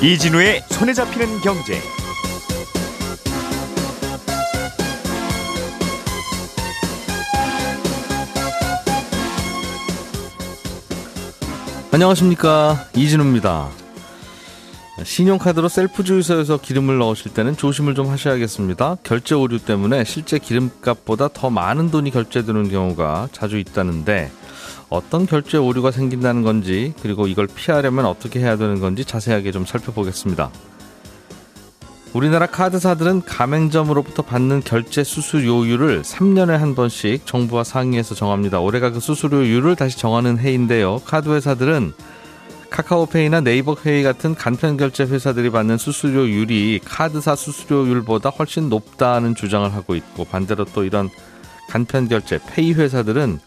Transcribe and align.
이진우의 0.00 0.62
손에 0.70 0.94
잡히는 0.94 1.40
경제. 1.40 1.80
안녕하십니까 11.90 12.86
이진우입니다. 12.94 13.70
신용카드로 15.02 15.68
셀프 15.68 16.04
주유소에서 16.04 16.58
기름을 16.58 16.98
넣으실 16.98 17.34
때는 17.34 17.56
조심을 17.56 17.96
좀 17.96 18.08
하셔야겠습니다. 18.08 18.98
결제 19.02 19.34
오류 19.34 19.58
때문에 19.58 20.04
실제 20.04 20.38
기름값보다 20.38 21.30
더 21.34 21.50
많은 21.50 21.90
돈이 21.90 22.12
결제되는 22.12 22.70
경우가 22.70 23.30
자주 23.32 23.58
있다는데 23.58 24.30
어떤 24.90 25.26
결제 25.26 25.58
오류가 25.58 25.90
생긴다는 25.90 26.42
건지 26.42 26.94
그리고 27.02 27.26
이걸 27.26 27.46
피하려면 27.46 28.06
어떻게 28.06 28.40
해야 28.40 28.56
되는 28.56 28.80
건지 28.80 29.04
자세하게 29.04 29.52
좀 29.52 29.66
살펴보겠습니다. 29.66 30.50
우리나라 32.14 32.46
카드사들은 32.46 33.22
가맹점으로부터 33.26 34.22
받는 34.22 34.62
결제 34.64 35.04
수수료율을 35.04 36.02
3년에 36.02 36.52
한 36.56 36.74
번씩 36.74 37.26
정부와 37.26 37.64
상의해서 37.64 38.14
정합니다. 38.14 38.60
올해가 38.60 38.90
그 38.90 38.98
수수료율을 38.98 39.76
다시 39.76 39.98
정하는 39.98 40.38
해인데요. 40.38 41.02
카드 41.04 41.28
회사들은 41.28 41.92
카카오페이나 42.70 43.40
네이버페이 43.42 44.02
같은 44.02 44.34
간편 44.34 44.76
결제 44.76 45.04
회사들이 45.04 45.50
받는 45.50 45.76
수수료율이 45.76 46.80
카드사 46.84 47.36
수수료율보다 47.36 48.30
훨씬 48.30 48.68
높다는 48.68 49.34
주장을 49.34 49.72
하고 49.72 49.94
있고 49.94 50.24
반대로 50.24 50.64
또 50.64 50.84
이런 50.84 51.10
간편 51.68 52.08
결제 52.08 52.38
페이 52.48 52.72
회사들은 52.72 53.38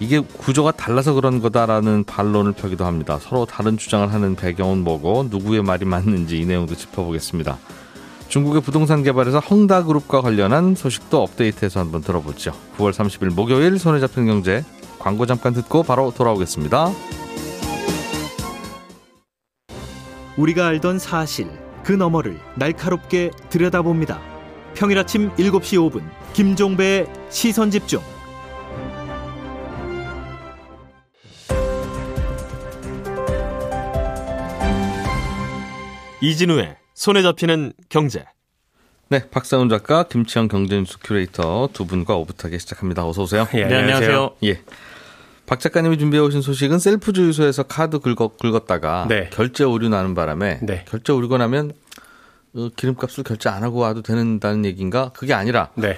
이게 0.00 0.20
구조가 0.20 0.72
달라서 0.72 1.14
그런 1.14 1.40
거다라는 1.40 2.04
반론을 2.04 2.52
펴기도 2.52 2.84
합니다. 2.84 3.18
서로 3.20 3.46
다른 3.46 3.76
주장을 3.76 4.12
하는 4.12 4.36
배경은 4.36 4.84
뭐고 4.84 5.26
누구의 5.30 5.62
말이 5.62 5.84
맞는지 5.84 6.38
이 6.38 6.46
내용도 6.46 6.74
짚어보겠습니다. 6.74 7.58
중국의 8.28 8.62
부동산 8.62 9.02
개발에서 9.02 9.40
헝다그룹과 9.40 10.20
관련한 10.20 10.74
소식도 10.74 11.22
업데이트해서 11.22 11.80
한번 11.80 12.02
들어보죠. 12.02 12.52
9월 12.76 12.92
30일 12.92 13.34
목요일 13.34 13.78
손에 13.78 14.00
잡힌 14.00 14.26
경제 14.26 14.64
광고 14.98 15.26
잠깐 15.26 15.54
듣고 15.54 15.82
바로 15.82 16.12
돌아오겠습니다. 16.14 16.92
우리가 20.36 20.66
알던 20.68 20.98
사실 20.98 21.50
그 21.82 21.92
너머를 21.92 22.38
날카롭게 22.56 23.30
들여다봅니다. 23.48 24.20
평일 24.74 24.98
아침 24.98 25.30
7시 25.36 25.90
5분 25.90 26.02
김종배의 26.34 27.06
시선 27.30 27.70
집중. 27.70 28.00
이진우의 36.20 36.76
손에 36.94 37.22
잡히는 37.22 37.72
경제. 37.88 38.24
네, 39.08 39.28
박사훈 39.30 39.68
작가, 39.68 40.02
김치영 40.02 40.48
경제뉴스 40.48 40.98
큐레이터 40.98 41.70
두 41.72 41.86
분과 41.86 42.16
오붓하게 42.16 42.58
시작합니다. 42.58 43.06
어서 43.06 43.22
오세요. 43.22 43.46
예, 43.54 43.64
네, 43.64 43.76
안녕하세요. 43.76 44.36
예. 44.44 44.60
박 45.46 45.60
작가님이 45.60 45.96
준비해 45.96 46.22
오신 46.22 46.42
소식은 46.42 46.78
셀프 46.78 47.12
주유소에서 47.12 47.62
카드 47.62 48.00
긁어, 48.00 48.28
긁었다가 48.36 49.06
네. 49.08 49.30
결제 49.32 49.64
오류 49.64 49.88
나는 49.88 50.14
바람에 50.14 50.58
네. 50.62 50.84
결제 50.86 51.12
오류가 51.12 51.38
나면 51.38 51.72
어, 52.58 52.68
기름값을 52.74 53.22
결제 53.22 53.48
안 53.48 53.62
하고 53.62 53.78
와도 53.78 54.02
된다는 54.02 54.64
얘기인가? 54.64 55.10
그게 55.14 55.32
아니라 55.32 55.68
네. 55.76 55.96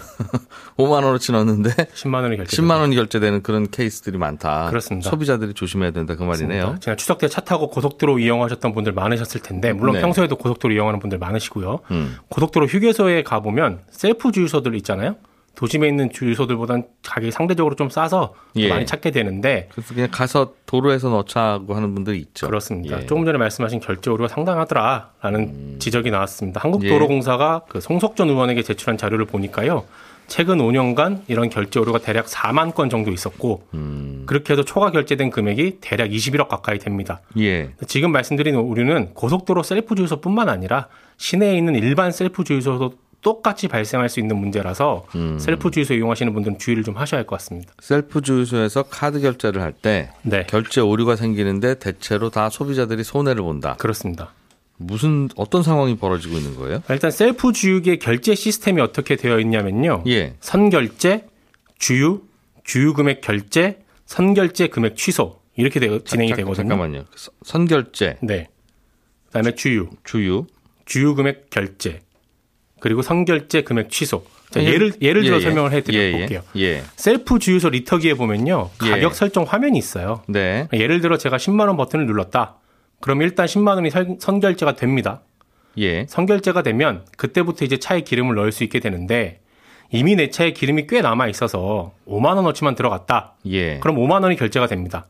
5만 0.77 1.05
원어치 1.05 1.33
넣었는데 1.33 1.71
10만 1.95 2.23
원이 2.23 2.37
결제. 2.37 2.57
10만 2.57 2.81
원이 2.81 2.95
결제되는 2.97 3.43
그런 3.43 3.71
케이스들이 3.71 4.19
많다. 4.19 4.69
그렇습니다. 4.69 5.09
소비자들이 5.09 5.55
조심해야 5.55 5.91
된다 5.93 6.17
그 6.17 6.23
말이네요. 6.23 6.77
지난 6.81 6.97
추석 6.99 7.19
때 7.19 7.29
차 7.29 7.41
타고 7.41 7.71
고속도로 7.71 8.19
이용하셨던 8.19 8.75
분들 8.75 8.93
많으셨을 8.93 9.41
텐데 9.41 9.73
물론 9.73 9.95
네. 9.95 10.01
평소에도 10.01 10.37
고속도로 10.37 10.75
이용하는 10.75 10.99
분들 11.01 11.19
많으시고요. 11.19 11.81
음. 11.93 12.17
고속도로 12.29 12.67
휴게소에 12.67 13.23
가 13.23 13.41
보면 13.41 13.81
셀프 13.91 14.33
주유소들 14.33 14.75
있잖아요. 14.77 15.17
도심에 15.55 15.89
있는 15.89 16.11
주유소들보다는 16.11 16.85
가격이 17.05 17.33
상대적으로 17.33 17.75
좀 17.75 17.91
싸서 17.91 18.35
더 18.55 18.61
예. 18.61 18.69
많이 18.69 18.87
찾게 18.87 19.11
되는데 19.11 19.69
그래서 19.73 19.95
그냥 19.95 20.09
가서 20.11 20.55
도로에서 20.67 21.11
넣자고 21.11 21.75
하는 21.75 21.95
분들이 21.95 22.19
있죠. 22.19 22.47
그렇습니다. 22.47 23.03
예. 23.03 23.07
조금 23.07 23.25
전에 23.25 23.39
말씀하신 23.39 23.81
결제 23.81 24.11
오류가 24.11 24.29
상당하더라라는 24.29 25.41
음. 25.41 25.77
지적이 25.79 26.11
나왔습니다. 26.11 26.61
한국도로공사가 26.63 27.63
그 27.69 27.81
송석전 27.81 28.29
의원에게 28.29 28.63
제출한 28.63 28.97
자료를 28.97 29.27
보니까요. 29.27 29.85
최근 30.31 30.59
5년간 30.59 31.23
이런 31.27 31.51
결제 31.51 31.81
오류가 31.81 31.99
대략 31.99 32.27
4만 32.27 32.73
건 32.73 32.89
정도 32.89 33.11
있었고 33.11 33.67
음. 33.75 34.23
그렇게 34.27 34.53
해서 34.53 34.63
초과 34.63 34.93
결제된 34.93 35.31
금액이 35.31 35.79
대략 35.81 36.09
21억 36.09 36.47
가까이 36.47 36.79
됩니다. 36.79 37.21
예. 37.37 37.71
지금 37.89 38.13
말씀드린 38.13 38.55
오류는 38.55 39.13
고속도로 39.15 39.65
셀프 39.65 39.97
주유소뿐만 39.97 40.49
아니라 40.49 40.87
시내에 41.17 41.57
있는 41.59 41.75
일반 41.75 42.13
셀프 42.13 42.45
주유소도 42.45 42.95
똑같이 43.23 43.69
발생할 43.69 44.09
수 44.09 44.19
있는 44.21 44.37
문제라서 44.39 45.07
음. 45.15 45.39
셀프 45.39 45.71
주유소 45.71 45.95
이용하시는 45.95 46.33
분들은 46.33 46.59
주의를 46.59 46.85
좀 46.85 46.97
하셔야 46.97 47.19
할 47.21 47.27
것 47.27 47.37
같습니다. 47.39 47.73
셀프 47.81 48.23
주유소에서 48.23 48.85
카드 48.85 49.21
결제를 49.21 49.61
할때 49.61 50.11
네, 50.23 50.47
결제 50.49 50.81
오류가 50.81 51.17
생기는데 51.17 51.79
대체로 51.79 52.31
다 52.31 52.49
소비자들이 52.49 53.05
손해를 53.05 53.43
본다. 53.43 53.77
그렇습니다. 53.79 54.33
무슨 54.79 55.29
어떤 55.37 55.63
상황이 55.63 55.97
벌어지고 55.99 56.39
있는 56.39 56.57
거예요? 56.57 56.83
일단 56.89 57.11
셀프 57.11 57.53
주유기의 57.53 57.99
결제 57.99 58.35
시스템이 58.35 58.81
어떻게 58.81 59.17
되어 59.17 59.39
있냐면요. 59.39 60.05
예. 60.07 60.35
선결제, 60.41 61.27
주유, 61.79 62.23
주유 62.65 62.95
금액 62.95 63.21
결제, 63.21 63.81
선결제 64.07 64.69
금액 64.69 64.97
취소 64.97 65.39
이렇게 65.57 65.79
되- 65.81 66.03
진행이 66.05 66.31
잠- 66.31 66.37
되거든요. 66.39 66.55
잠깐만요. 66.69 67.05
선- 67.15 67.35
선결제, 67.45 68.17
네. 68.23 68.49
그다음에 69.27 69.55
주유, 69.55 69.91
주유. 70.05 70.47
주유 70.87 71.15
금액 71.15 71.51
결제, 71.51 72.01
그리고 72.81 73.03
선결제 73.03 73.63
금액 73.63 73.91
취소. 73.91 74.25
자, 74.51 74.61
예. 74.63 74.67
예를 74.67 74.93
예를 75.01 75.23
들어 75.23 75.35
예, 75.37 75.39
예. 75.39 75.43
설명을 75.45 75.73
해드려 75.73 75.99
예, 75.99 76.07
예. 76.09 76.13
볼게요. 76.19 76.43
예. 76.57 76.83
셀프 76.97 77.39
주유소 77.39 77.69
리터기에 77.71 78.15
보면요 78.15 78.71
예. 78.85 78.91
가격 78.91 79.15
설정 79.15 79.45
화면이 79.45 79.79
있어요. 79.79 80.23
네. 80.27 80.67
예를 80.73 81.01
들어 81.01 81.17
제가 81.17 81.37
10만 81.37 81.69
원 81.69 81.77
버튼을 81.77 82.07
눌렀다. 82.07 82.57
그럼 83.01 83.23
일단 83.23 83.47
10만 83.47 83.77
원이 83.77 83.91
선- 83.91 84.17
선결제가 84.19 84.75
됩니다. 84.75 85.21
예. 85.79 86.05
선결제가 86.09 86.63
되면 86.63 87.05
그때부터 87.17 87.65
이제 87.65 87.77
차에 87.79 88.01
기름을 88.01 88.35
넣을 88.35 88.51
수 88.51 88.65
있게 88.65 88.81
되는데 88.81 89.41
이미 89.93 90.17
내 90.17 90.31
차에 90.31 90.53
기름이 90.53 90.87
꽤 90.89 91.01
남아 91.01 91.29
있어서 91.29 91.93
5만 92.09 92.35
원어치만 92.37 92.75
들어갔다. 92.75 93.35
예. 93.47 93.79
그럼 93.79 93.97
5만 93.99 94.23
원이 94.25 94.35
결제가 94.37 94.67
됩니다. 94.67 95.07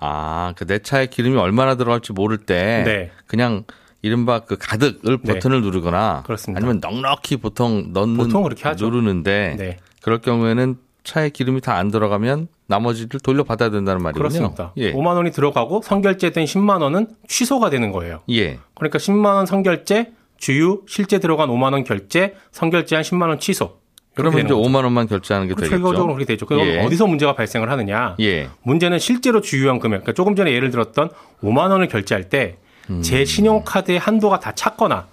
아, 0.00 0.52
그 0.56 0.64
내 0.66 0.78
차에 0.80 1.06
기름이 1.06 1.36
얼마나 1.36 1.76
들어갈지 1.76 2.12
모를 2.12 2.38
때 2.38 2.82
네. 2.84 3.10
그냥 3.26 3.64
이른바 4.02 4.40
그 4.40 4.56
가득을 4.58 5.18
네. 5.22 5.34
버튼을 5.34 5.62
누르거나 5.62 6.22
그렇습니다. 6.24 6.58
아니면 6.58 6.80
넉넉히 6.80 7.36
보통 7.38 7.92
넣는 7.92 8.16
보통 8.16 8.42
그렇게 8.42 8.62
하죠. 8.64 8.86
누르는데 8.86 9.56
네. 9.58 9.76
그럴 10.02 10.18
경우에는 10.18 10.76
차에 11.04 11.30
기름이 11.30 11.60
다 11.60 11.74
안 11.74 11.90
들어가면 11.90 12.48
나머지를 12.66 13.20
돌려받아야 13.20 13.70
된다는 13.70 14.02
말이군요. 14.02 14.28
그렇습니다. 14.28 14.72
예. 14.76 14.92
5만 14.92 15.16
원이 15.16 15.30
들어가고 15.32 15.80
선결제된 15.82 16.44
10만 16.44 16.82
원은 16.82 17.08
취소가 17.26 17.70
되는 17.70 17.92
거예요. 17.92 18.20
예. 18.30 18.58
그러니까 18.74 18.98
10만 18.98 19.24
원 19.34 19.46
선결제, 19.46 20.12
주유, 20.36 20.82
실제 20.86 21.18
들어간 21.18 21.48
5만 21.48 21.72
원 21.72 21.84
결제, 21.84 22.34
선결제한 22.52 23.02
10만 23.02 23.28
원 23.28 23.38
취소. 23.40 23.78
그러면 24.14 24.40
이제 24.40 24.48
거죠. 24.54 24.68
5만 24.68 24.82
원만 24.84 25.06
결제하는 25.06 25.48
게 25.48 25.54
그렇죠. 25.54 25.70
되겠죠. 25.70 25.82
결과적으로 25.82 26.14
그렇게 26.14 26.34
되죠. 26.34 26.44
그럼 26.44 26.66
예. 26.66 26.80
어디서 26.84 27.06
문제가 27.06 27.34
발생을 27.34 27.70
하느냐? 27.70 28.16
예. 28.20 28.50
문제는 28.62 28.98
실제로 28.98 29.40
주유한 29.40 29.78
금액. 29.78 30.02
그러니까 30.02 30.12
조금 30.12 30.36
전에 30.36 30.52
예를 30.52 30.70
들었던 30.70 31.10
5만 31.42 31.70
원을 31.70 31.88
결제할 31.88 32.28
때 32.28 32.58
제 33.02 33.20
음. 33.20 33.24
신용카드의 33.24 33.98
한도가 33.98 34.40
다 34.40 34.52
찼거나 34.54 35.06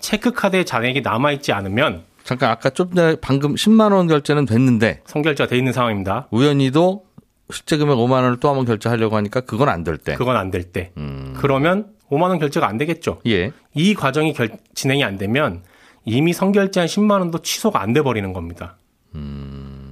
체크카드에 0.00 0.64
잔액이 0.64 1.02
남아 1.02 1.32
있지 1.32 1.52
않으면 1.52 2.02
잠깐 2.24 2.50
아까 2.50 2.70
좀 2.70 2.92
전에 2.94 3.16
방금 3.20 3.54
10만 3.54 3.92
원 3.92 4.06
결제는 4.06 4.44
됐는데 4.44 5.02
선결제가 5.06 5.48
돼 5.48 5.56
있는 5.56 5.72
상황입니다. 5.72 6.28
우연히도 6.30 7.04
실제 7.50 7.76
금액 7.78 7.94
5만 7.96 8.12
원을 8.12 8.36
또 8.40 8.48
한 8.48 8.56
번 8.56 8.66
결제하려고 8.66 9.16
하니까 9.16 9.40
그건 9.40 9.68
안 9.70 9.84
될 9.84 9.96
때. 9.96 10.14
그건 10.14 10.36
안 10.36 10.50
될 10.50 10.64
때. 10.64 10.92
음. 10.98 11.34
그러면 11.38 11.86
5만 12.10 12.22
원 12.28 12.38
결제가 12.38 12.66
안 12.68 12.76
되겠죠. 12.76 13.20
예. 13.26 13.52
이 13.74 13.94
과정이 13.94 14.32
결- 14.34 14.50
진행이 14.74 15.04
안 15.04 15.16
되면 15.16 15.62
이미 16.04 16.32
선결제한 16.34 16.86
10만 16.86 17.20
원도 17.20 17.38
취소가 17.40 17.80
안 17.80 17.92
돼 17.92 18.02
버리는 18.02 18.32
겁니다. 18.32 18.76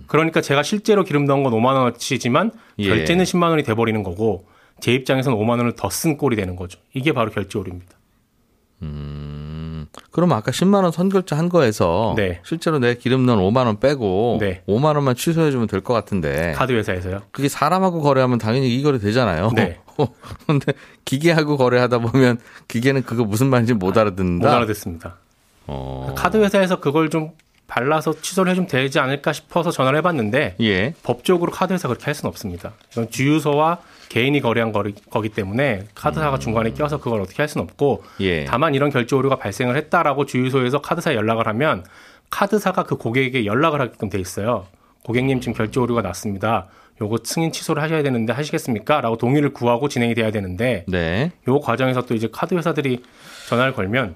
그러니까 0.07 0.41
제가 0.41 0.63
실제로 0.63 1.03
기름 1.05 1.25
넣은 1.25 1.43
건 1.43 1.53
5만 1.53 1.75
원어치지만 1.75 2.53
예. 2.79 2.89
결제는 2.89 3.25
10만 3.25 3.51
원이 3.51 3.63
돼 3.65 3.75
버리는 3.75 4.03
거고 4.03 4.47
제 4.81 4.93
입장에서는 4.93 5.37
5만 5.39 5.51
원을 5.51 5.75
더 5.75 5.89
쓴 5.89 6.17
꼴이 6.17 6.37
되는 6.37 6.57
거죠. 6.57 6.79
이게 6.95 7.13
바로 7.13 7.31
결제 7.31 7.59
오류입니다. 7.59 7.97
그럼 10.11 10.33
아까 10.33 10.51
10만 10.51 10.83
원 10.83 10.93
선결제 10.93 11.35
한 11.35 11.49
거에서 11.49 12.15
네. 12.17 12.41
실제로 12.45 12.79
내 12.79 12.95
기름 12.95 13.25
넣은 13.27 13.39
5만 13.39 13.67
원 13.67 13.81
빼고 13.81 14.39
네. 14.41 14.63
5만 14.69 14.95
원만 14.95 15.15
취소해 15.15 15.51
주면 15.51 15.67
될 15.67 15.81
것 15.81 15.95
같은데 15.95 16.53
카드 16.53 16.73
회사에서요. 16.73 17.21
그게 17.31 17.49
사람하고 17.49 18.01
거래하면 18.03 18.39
당연히 18.39 18.75
이 18.75 18.83
거래 18.83 18.99
되잖아요. 18.99 19.51
네. 19.55 19.79
근데 20.47 20.73
기계하고 21.05 21.57
거래하다 21.57 21.99
보면 21.99 22.39
기계는 22.69 23.03
그거 23.05 23.25
무슨 23.25 23.49
말인지 23.49 23.75
못 23.75 23.97
알아듣는다. 23.97 24.49
못 24.49 24.55
알아듣습니다. 24.55 25.17
어. 25.67 26.15
카드 26.17 26.37
회사에서 26.37 26.81
그걸 26.81 27.09
좀 27.11 27.31
발라서 27.67 28.21
취소를 28.21 28.51
해주면 28.53 28.69
되지 28.69 28.99
않을까 28.99 29.33
싶어서 29.33 29.71
전화를 29.71 29.99
해봤는데 29.99 30.57
예. 30.61 30.95
법적으로 31.03 31.51
카드회사 31.51 31.89
그렇게 31.89 32.05
할 32.05 32.15
수는 32.15 32.29
없습니다. 32.29 32.73
이건 32.93 33.11
주유소와 33.11 33.79
개인이 34.09 34.41
거래한 34.41 34.73
거리, 34.73 34.95
거기 35.11 35.29
때문에 35.29 35.87
카드사가 35.95 36.39
중간에 36.39 36.71
껴서 36.71 36.99
그걸 36.99 37.21
어떻게 37.21 37.43
할 37.43 37.49
수는 37.49 37.65
없고 37.65 38.05
예. 38.21 38.45
다만 38.45 38.75
이런 38.75 38.91
결제 38.91 39.17
오류가 39.17 39.37
발생을 39.37 39.77
했다라고 39.77 40.27
주유소에서 40.27 40.81
카드사에 40.81 41.17
연락을 41.17 41.49
하면 41.49 41.85
카드사가 42.31 42.85
그 42.85 42.97
고객에게 42.97 43.47
연락을 43.47 43.81
하게끔 43.81 44.09
돼 44.09 44.19
있어요. 44.19 44.67
고객님 45.05 45.41
지금 45.41 45.55
결제 45.55 45.81
오류가 45.81 46.03
났습니다. 46.03 46.69
요거 47.01 47.19
승인 47.25 47.53
취소를 47.53 47.83
하셔야 47.83 48.03
되는데 48.03 48.33
하시겠습니까? 48.33 49.01
라고 49.01 49.17
동의를 49.17 49.53
구하고 49.53 49.89
진행이 49.89 50.15
돼야 50.15 50.31
되는데 50.31 50.85
네. 50.89 51.31
요 51.49 51.61
과정에서 51.61 52.03
또 52.03 52.15
이제 52.15 52.29
카드 52.33 52.55
회사들이 52.55 53.03
전화를 53.49 53.75
걸면 53.75 54.15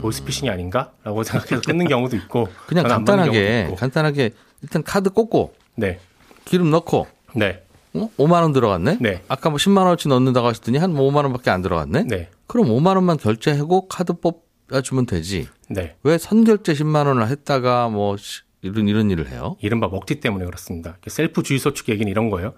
보이스피싱이 0.00 0.50
아닌가? 0.50 0.92
라고 1.04 1.22
생각해서 1.22 1.60
끊는 1.62 1.86
경우도 1.88 2.16
있고 2.16 2.48
그냥 2.66 2.86
간단하게. 2.86 3.74
간단하게 3.76 4.30
일단 4.62 4.82
카드 4.82 5.10
꽂고 5.10 5.54
네. 5.76 5.98
기름 6.44 6.70
넣고 6.70 7.06
네. 7.34 7.62
어? 7.94 8.10
5만 8.18 8.42
원 8.42 8.52
들어갔네. 8.52 8.98
네. 9.00 9.22
아까 9.28 9.50
뭐 9.50 9.56
10만 9.58 9.78
원어치 9.78 10.08
넣는다고 10.08 10.46
하셨더니 10.48 10.78
한 10.78 10.94
5만 10.94 11.16
원밖에 11.24 11.50
안 11.50 11.62
들어갔네. 11.62 12.04
네. 12.04 12.28
그럼 12.46 12.66
5만 12.68 12.94
원만 12.96 13.16
결제하고 13.16 13.88
카드 13.88 14.12
뽑아주면 14.14 15.06
되지. 15.06 15.48
네. 15.68 15.96
왜 16.02 16.18
선결제 16.18 16.72
10만 16.74 17.06
원을 17.06 17.28
했다가 17.28 17.88
뭐 17.88 18.16
시- 18.16 18.42
이런 18.62 18.88
이런 18.88 19.10
일을 19.10 19.28
해요? 19.30 19.56
이른바 19.60 19.88
먹튀 19.88 20.20
때문에 20.20 20.44
그렇습니다. 20.44 20.96
셀프 21.06 21.42
주유소 21.42 21.74
측 21.74 21.88
얘기는 21.90 22.10
이런 22.10 22.28
거예요. 22.30 22.54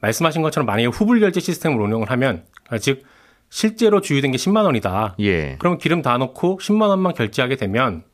말씀하신 0.00 0.42
것처럼 0.42 0.66
만약에 0.66 0.86
후불 0.88 1.20
결제 1.20 1.40
시스템을 1.40 1.80
운영을 1.80 2.10
하면 2.10 2.44
아, 2.68 2.78
즉 2.78 3.04
실제로 3.60 4.00
주유된 4.00 4.30
게 4.30 4.38
10만 4.38 4.64
원이다. 4.64 5.16
예. 5.20 5.56
그러면 5.58 5.78
기름 5.78 6.02
다 6.02 6.16
넣고 6.16 6.58
10만 6.58 6.88
원만 6.88 7.12
결제하게 7.14 7.56
되면 7.56 8.04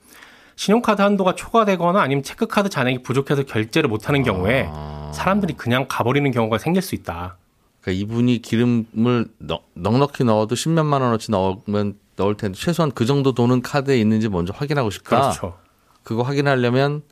신용카드 0.56 1.02
한도가 1.02 1.34
초과되거나 1.34 2.00
아니면 2.00 2.22
체크카드 2.24 2.70
잔액이 2.70 3.02
부족해서 3.02 3.42
결제를 3.44 3.88
못하는 3.90 4.22
경우에 4.22 4.66
아. 4.70 5.12
사람들이 5.14 5.52
그냥 5.54 5.84
가버리는 5.88 6.28
경우가 6.30 6.56
생길 6.58 6.80
수 6.80 6.94
있다. 6.94 7.36
그러니까 7.82 8.02
이분이 8.02 8.40
기름을 8.40 9.26
넉- 9.38 9.68
넉넉히 9.74 10.24
넣어도 10.24 10.54
10몇만 10.54 11.02
원어치 11.02 11.30
넣으면 11.30 11.98
넣을 12.16 12.36
텐데 12.38 12.58
최소한 12.58 12.90
그 12.90 13.04
정도 13.04 13.32
돈은 13.32 13.60
카드에 13.60 13.98
있는지 14.00 14.30
먼저 14.30 14.54
확인하고 14.56 14.88
싶다. 14.90 15.20
그렇죠. 15.20 15.58
그거 16.02 16.22
확인하려면 16.22 17.02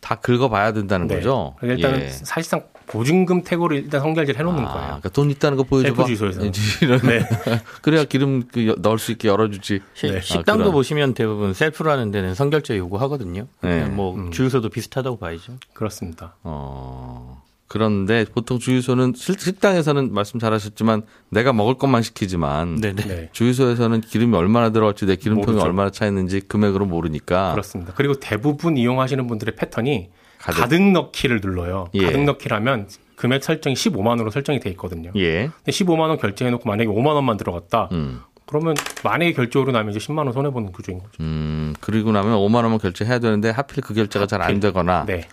다 0.00 0.14
긁어봐야 0.16 0.72
된다는 0.72 1.06
네. 1.06 1.16
거죠. 1.16 1.54
그래서 1.58 1.76
일단은 1.76 2.00
예. 2.02 2.08
사실상 2.08 2.62
보증금 2.86 3.42
격으로 3.42 3.74
일단 3.74 4.00
선결제를 4.00 4.38
해놓는 4.40 4.64
아, 4.64 4.68
거예요. 4.72 4.86
그러니까 4.86 5.08
돈 5.10 5.30
있다는 5.30 5.58
거 5.58 5.64
보여줘봐. 5.64 5.94
셀프 6.06 6.06
주유소에서는. 6.16 6.52
이런. 6.82 7.00
네. 7.00 7.28
그래야 7.82 8.04
기름 8.04 8.46
그 8.48 8.66
여- 8.68 8.76
넣을 8.78 8.98
수 8.98 9.12
있게 9.12 9.28
열어주지. 9.28 9.80
시- 9.92 10.10
네. 10.10 10.20
식당도 10.22 10.52
아, 10.52 10.56
그런. 10.56 10.72
보시면 10.72 11.12
대부분 11.14 11.52
셀프라는 11.52 12.10
데는 12.10 12.34
선결제 12.34 12.78
요구하거든요. 12.78 13.46
네. 13.60 13.84
뭐 13.84 14.14
음. 14.14 14.30
주유소도 14.30 14.70
비슷하다고 14.70 15.18
봐야죠. 15.18 15.54
그렇습니다. 15.74 16.34
어. 16.42 17.42
그런데 17.68 18.24
보통 18.34 18.58
주유소는 18.58 19.12
실- 19.14 19.38
식당에서는 19.38 20.12
말씀 20.12 20.40
잘하셨지만 20.40 21.02
내가 21.28 21.52
먹을 21.52 21.74
것만 21.74 22.02
시키지만 22.02 22.76
네네. 22.76 23.02
네. 23.06 23.28
주유소에서는 23.32 24.00
기름이 24.00 24.34
얼마나 24.36 24.70
들어갈지 24.70 25.04
내 25.06 25.16
기름통이 25.16 25.46
모르죠. 25.52 25.66
얼마나 25.66 25.90
차 25.90 26.06
있는지 26.06 26.40
금액으로 26.40 26.86
모르니까 26.86 27.52
그렇습니다. 27.52 27.92
그리고 27.94 28.14
대부분 28.14 28.76
이용하시는 28.78 29.26
분들의 29.26 29.54
패턴이 29.56 30.08
가득. 30.38 30.60
가득, 30.60 30.80
넣기를 30.92 31.40
눌러요. 31.42 31.88
예. 31.94 32.04
가득 32.06 32.24
넣기를 32.24 32.56
하면 32.56 32.88
금액 33.16 33.44
설정이 33.44 33.74
15만 33.74 34.06
원으로 34.08 34.30
설정이 34.30 34.60
돼 34.60 34.70
있거든요. 34.70 35.10
예. 35.16 35.50
근데 35.64 35.72
15만 35.72 36.00
원 36.08 36.16
결제해 36.18 36.50
놓고 36.52 36.66
만약에 36.68 36.88
5만 36.88 37.08
원만 37.08 37.36
들어갔다. 37.36 37.88
음. 37.92 38.20
그러면 38.46 38.76
만약에 39.04 39.34
결제오류 39.34 39.72
나면 39.72 39.94
이제 39.94 39.98
10만 39.98 40.18
원 40.24 40.32
손해 40.32 40.48
보는 40.50 40.72
구조인 40.72 41.00
거죠. 41.00 41.10
음, 41.20 41.74
그리고 41.80 42.12
나면 42.12 42.32
5만 42.38 42.54
원만 42.62 42.78
결제해야 42.78 43.18
되는데 43.18 43.50
하필 43.50 43.82
그 43.82 43.92
결제가 43.92 44.26
잘 44.26 44.40
안 44.40 44.58
되거나 44.60 45.04
네, 45.04 45.28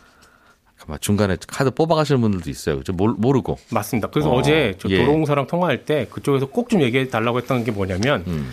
아마 0.88 0.98
중간에 0.98 1.36
카드 1.48 1.72
뽑아가시는 1.72 2.22
분들도 2.22 2.50
있어요. 2.50 2.78
그죠? 2.78 2.94
모르- 2.94 3.16
모르고. 3.18 3.58
맞습니다. 3.72 4.10
그래서 4.10 4.30
어, 4.30 4.40
어, 4.40 4.42
제저 4.42 4.90
예. 4.90 4.98
도로공사랑 5.00 5.48
통화할 5.48 5.86
때 5.86 6.08
그쪽에서 6.12 6.48
꼭 6.48 6.70
좀 6.70 6.82
얘기해 6.82 7.10
달라고 7.10 7.38
했던 7.40 7.64
게 7.64 7.72
뭐냐면 7.72 8.24
음. 8.28 8.52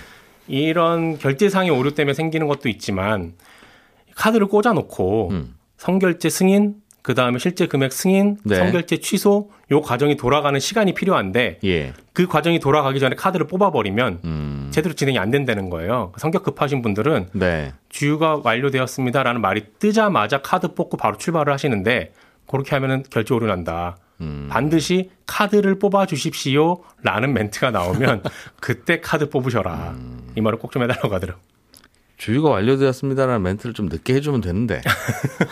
이런 0.49 1.19
결제상의 1.19 1.71
오류 1.71 1.95
때문에 1.95 2.15
생기는 2.15 2.47
것도 2.47 2.69
있지만 2.69 3.33
카드를 4.15 4.47
꽂아놓고 4.49 5.29
음. 5.31 5.55
성결제 5.79 6.29
승인, 6.29 6.75
그 7.03 7.15
다음에 7.15 7.39
실제 7.39 7.67
금액 7.67 7.93
승인, 7.93 8.37
네. 8.45 8.57
성결제 8.57 8.99
취소, 8.99 9.51
요 9.73 9.81
과정이 9.83 10.17
돌아가는 10.17 10.59
시간이 10.59 10.95
필요한데 10.95 11.59
예. 11.65 11.93
그 12.13 12.27
과정이 12.29 12.61
돌아가기 12.61 13.01
전에 13.01 13.17
카드를 13.17 13.49
뽑아버리면 13.49 14.21
음. 14.25 14.69
제대로 14.73 14.95
진행이 14.95 15.19
안 15.19 15.31
된다는 15.33 15.69
거예요. 15.69 16.13
성격 16.17 16.45
급하신 16.45 16.81
분들은 16.81 17.31
네. 17.33 17.73
주유가 17.89 18.41
완료되었습니다라는 18.45 19.41
말이 19.41 19.65
뜨자마자 19.81 20.43
카드 20.43 20.75
뽑고 20.75 20.97
바로 20.97 21.19
출발을 21.19 21.53
하시는데 21.53 22.13
그렇게 22.47 22.71
하면은 22.77 23.03
결제 23.11 23.35
오류 23.35 23.47
난다. 23.47 23.97
음. 24.21 24.47
반드시 24.49 25.11
카드를 25.27 25.81
뽑아 25.81 26.07
주십시오라는 26.07 27.33
멘트가 27.35 27.73
나오면 27.73 28.23
그때 28.61 29.01
카드 29.01 29.29
뽑으셔라. 29.29 29.95
음. 29.97 30.33
이 30.37 30.41
말을 30.41 30.59
꼭 30.59 30.71
좀 30.71 30.83
해달라고 30.85 31.13
하더라고. 31.15 31.41
주유가 32.23 32.51
완료되었습니다라는 32.51 33.43
멘트를 33.43 33.75
좀 33.75 33.87
늦게 33.87 34.15
해주면 34.15 34.43
되는데. 34.43 34.81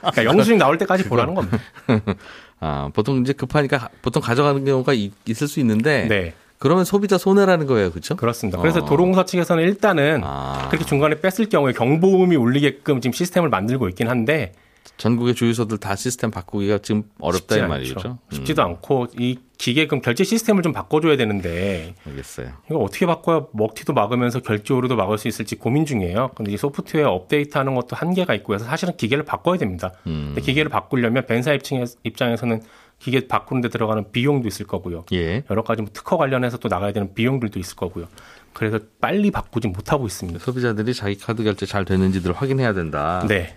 그러니까 0.00 0.24
영수증 0.24 0.58
나올 0.58 0.76
때까지 0.76 1.04
보라는 1.04 1.34
겁니다. 1.34 1.58
아, 2.60 2.90
보통 2.92 3.22
이제 3.22 3.32
급하니까 3.32 3.88
보통 4.02 4.20
가져가는 4.20 4.62
경우가 4.62 4.92
이- 4.92 5.12
있을 5.24 5.48
수 5.48 5.60
있는데. 5.60 6.06
네, 6.06 6.34
그러면 6.58 6.84
소비자 6.84 7.16
손해라는 7.16 7.66
거예요. 7.66 7.90
그렇죠? 7.90 8.16
그렇습니다. 8.16 8.58
그래서 8.60 8.80
어. 8.80 8.84
도로공사 8.84 9.24
측에서는 9.24 9.64
일단은 9.64 10.20
아. 10.24 10.66
그렇게 10.68 10.84
중간에 10.84 11.20
뺐을 11.22 11.48
경우에 11.48 11.72
경보음이 11.72 12.36
울리게끔 12.36 13.00
지금 13.00 13.14
시스템을 13.14 13.48
만들고 13.48 13.88
있긴 13.88 14.08
한데 14.08 14.52
전국의 14.96 15.34
주유소들 15.34 15.78
다 15.78 15.94
시스템 15.96 16.30
바꾸기가 16.30 16.78
지금 16.78 17.04
어렵다 17.20 17.56
이. 17.56 17.62
말이죠. 17.62 18.00
음, 18.06 18.16
쉽지도 18.34 18.62
않고 18.62 19.08
이 19.18 19.38
기계금 19.58 20.00
결제 20.00 20.24
시스템을 20.24 20.62
좀 20.62 20.72
바꿔줘야 20.72 21.16
되는데 21.16 21.94
알겠어요. 22.06 22.52
이거 22.70 22.78
어떻게 22.78 23.06
바꿔야 23.06 23.44
먹튀도 23.52 23.92
막으면서 23.92 24.40
결제 24.40 24.72
오류도 24.72 24.96
막을 24.96 25.18
수 25.18 25.28
있을지 25.28 25.56
고민 25.56 25.84
중이에요. 25.84 26.30
근데 26.36 26.52
이 26.52 26.56
소프트웨어 26.56 27.08
업데이트하는 27.10 27.74
것도 27.74 27.96
한계가 27.96 28.34
있고 28.34 28.54
해서 28.54 28.64
사실은 28.64 28.96
기계를 28.96 29.24
바꿔야 29.24 29.58
됩니다. 29.58 29.92
음. 30.06 30.32
근데 30.34 30.40
기계를 30.40 30.70
바꾸려면 30.70 31.26
벤사 31.26 31.52
입장에- 31.56 31.96
입장에서는 32.04 32.62
기계 33.00 33.28
바꾸는데 33.28 33.68
들어가는 33.68 34.10
비용도 34.10 34.48
있을 34.48 34.66
거고요. 34.66 35.04
예. 35.12 35.44
여러 35.50 35.62
가지 35.62 35.82
뭐 35.82 35.90
특허 35.92 36.16
관련해서 36.16 36.56
또 36.58 36.68
나가야 36.68 36.92
되는 36.92 37.14
비용들도 37.14 37.58
있을 37.60 37.76
거고요. 37.76 38.06
그래서 38.52 38.80
빨리 39.00 39.30
바꾸지 39.30 39.68
못하고 39.68 40.06
있습니다. 40.06 40.40
소비자들이 40.40 40.92
자기 40.94 41.16
카드 41.16 41.44
결제 41.44 41.64
잘 41.64 41.84
됐는지를 41.84 42.32
확인해야 42.32 42.72
된다. 42.74 43.24
네. 43.28 43.56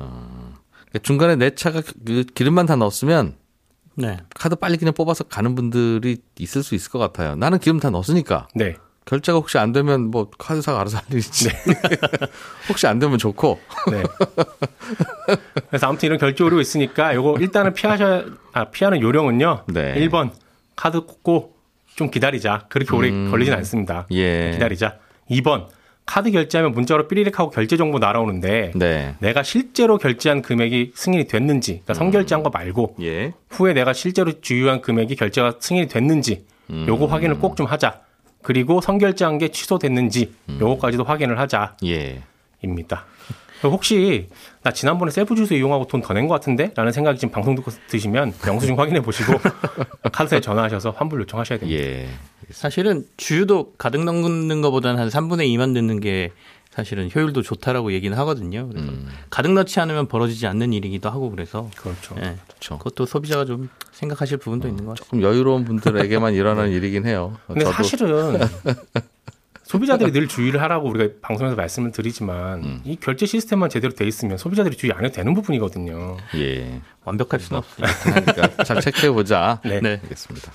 그러니까 0.00 0.98
중간에 1.02 1.36
내 1.36 1.54
차가 1.54 1.82
그 2.04 2.24
기름만 2.34 2.66
다 2.66 2.76
넣었으면 2.76 3.36
네. 3.94 4.18
카드 4.34 4.56
빨리 4.56 4.76
그냥 4.76 4.94
뽑아서 4.94 5.24
가는 5.24 5.54
분들이 5.54 6.18
있을 6.38 6.62
수 6.62 6.74
있을 6.74 6.90
것 6.90 6.98
같아요. 6.98 7.34
나는 7.36 7.58
기름 7.58 7.80
다 7.80 7.90
넣었으니까 7.90 8.48
네. 8.54 8.76
결제가 9.04 9.38
혹시 9.38 9.58
안 9.58 9.72
되면 9.72 10.10
뭐 10.10 10.30
카드사가 10.30 10.80
알아서 10.80 10.98
할 10.98 11.04
일이지. 11.10 11.50
혹시 12.68 12.86
안 12.86 12.98
되면 12.98 13.18
좋고. 13.18 13.58
네. 13.90 14.02
그래서 15.68 15.88
아무튼 15.88 16.06
이런 16.06 16.18
결제 16.18 16.44
오류가 16.44 16.60
있으니까 16.62 17.14
요거 17.14 17.38
일단은 17.40 17.74
피하셔야, 17.74 18.24
아, 18.52 18.64
피하는 18.66 19.00
요령은요. 19.00 19.64
네. 19.68 19.94
1번, 19.94 20.30
카드 20.76 21.00
꽂고 21.00 21.56
좀 21.96 22.10
기다리자. 22.10 22.66
그렇게 22.68 22.94
오래 22.94 23.10
음. 23.10 23.30
걸리진 23.30 23.52
않습니다. 23.54 24.06
예. 24.12 24.52
기다리자. 24.52 24.98
2번, 25.30 25.66
카드 26.10 26.32
결제하면 26.32 26.72
문자로 26.72 27.06
삐리릭 27.06 27.38
하고 27.38 27.50
결제 27.50 27.76
정보 27.76 28.00
날아오는데 28.00 28.72
네. 28.74 29.14
내가 29.20 29.44
실제로 29.44 29.96
결제한 29.96 30.42
금액이 30.42 30.90
승인이 30.96 31.28
됐는지, 31.28 31.82
그러니까 31.84 31.94
선결제한 31.94 32.42
거 32.42 32.50
말고 32.50 32.96
예. 33.00 33.32
후에 33.48 33.74
내가 33.74 33.92
실제로 33.92 34.40
주유한 34.40 34.80
금액이 34.80 35.14
결제가 35.14 35.54
승인이 35.60 35.86
됐는지 35.86 36.44
음. 36.70 36.84
요거 36.88 37.06
확인을 37.06 37.38
꼭 37.38 37.54
좀 37.56 37.66
하자. 37.66 38.00
그리고 38.42 38.80
선결제한 38.80 39.38
게 39.38 39.48
취소됐는지 39.52 40.32
음. 40.48 40.58
요거까지도 40.60 41.04
확인을 41.04 41.38
하자. 41.38 41.76
예. 41.84 42.22
입니다. 42.60 43.04
혹시 43.68 44.28
나 44.62 44.70
지난번에 44.72 45.10
셀프 45.10 45.34
주유소 45.34 45.54
이용하고 45.54 45.86
돈 45.86 46.00
더 46.02 46.14
낸 46.14 46.28
것 46.28 46.34
같은데? 46.34 46.72
라는 46.74 46.92
생각이 46.92 47.18
지금 47.18 47.32
방송 47.32 47.54
듣고 47.54 47.70
드시면 47.88 48.32
영수증 48.46 48.78
확인해 48.78 49.00
보시고 49.02 49.34
카드사에 50.12 50.40
전화하셔서 50.40 50.90
환불 50.90 51.20
요청하셔야 51.22 51.58
됩니다. 51.58 51.82
예. 51.82 52.08
사실은 52.50 53.04
주유도 53.16 53.72
가득 53.78 54.02
넣는 54.04 54.60
것보다는 54.62 54.98
한 55.00 55.08
3분의 55.08 55.46
2만 55.56 55.72
넣는 55.72 56.00
게 56.00 56.32
사실은 56.70 57.10
효율도 57.14 57.42
좋다라고 57.42 57.92
얘기는 57.92 58.16
하거든요. 58.18 58.68
그래서 58.68 58.88
음. 58.90 59.08
가득 59.28 59.52
넣지 59.52 59.80
않으면 59.80 60.06
벌어지지 60.06 60.46
않는 60.46 60.72
일이기도 60.72 61.10
하고 61.10 61.30
그래서 61.30 61.68
그렇죠. 61.76 62.14
예. 62.18 62.36
그렇죠. 62.46 62.78
그것도 62.78 63.06
소비자가 63.06 63.44
좀 63.44 63.68
생각하실 63.92 64.38
부분도 64.38 64.68
있는 64.68 64.84
것 64.84 64.92
같아요. 64.92 65.04
조금 65.04 65.22
여유로운 65.22 65.64
분들에게만 65.64 66.34
일어나는 66.34 66.70
일이긴 66.72 67.06
해요. 67.06 67.36
근데 67.46 67.64
저도 67.64 67.72
사실은 67.76 68.38
소비자들이 69.70 70.10
늘 70.10 70.26
주의를 70.26 70.60
하라고 70.62 70.88
우리가 70.88 71.14
방송에서 71.22 71.54
말씀을 71.54 71.92
드리지만 71.92 72.64
음. 72.64 72.80
이 72.84 72.96
결제 72.96 73.24
시스템만 73.24 73.70
제대로 73.70 73.94
돼 73.94 74.04
있으면 74.04 74.36
소비자들이 74.36 74.76
주의 74.76 74.92
안 74.92 75.04
해도 75.04 75.14
되는 75.14 75.32
부분이거든요. 75.32 76.16
예. 76.34 76.80
완벽할 77.04 77.38
수는 77.38 77.60
없어요. 77.60 77.86
그러니까 78.02 78.64
잘 78.64 78.80
체크해 78.80 79.12
보자. 79.12 79.60
네. 79.64 79.80
네. 79.80 80.00
알겠습니다. 80.02 80.50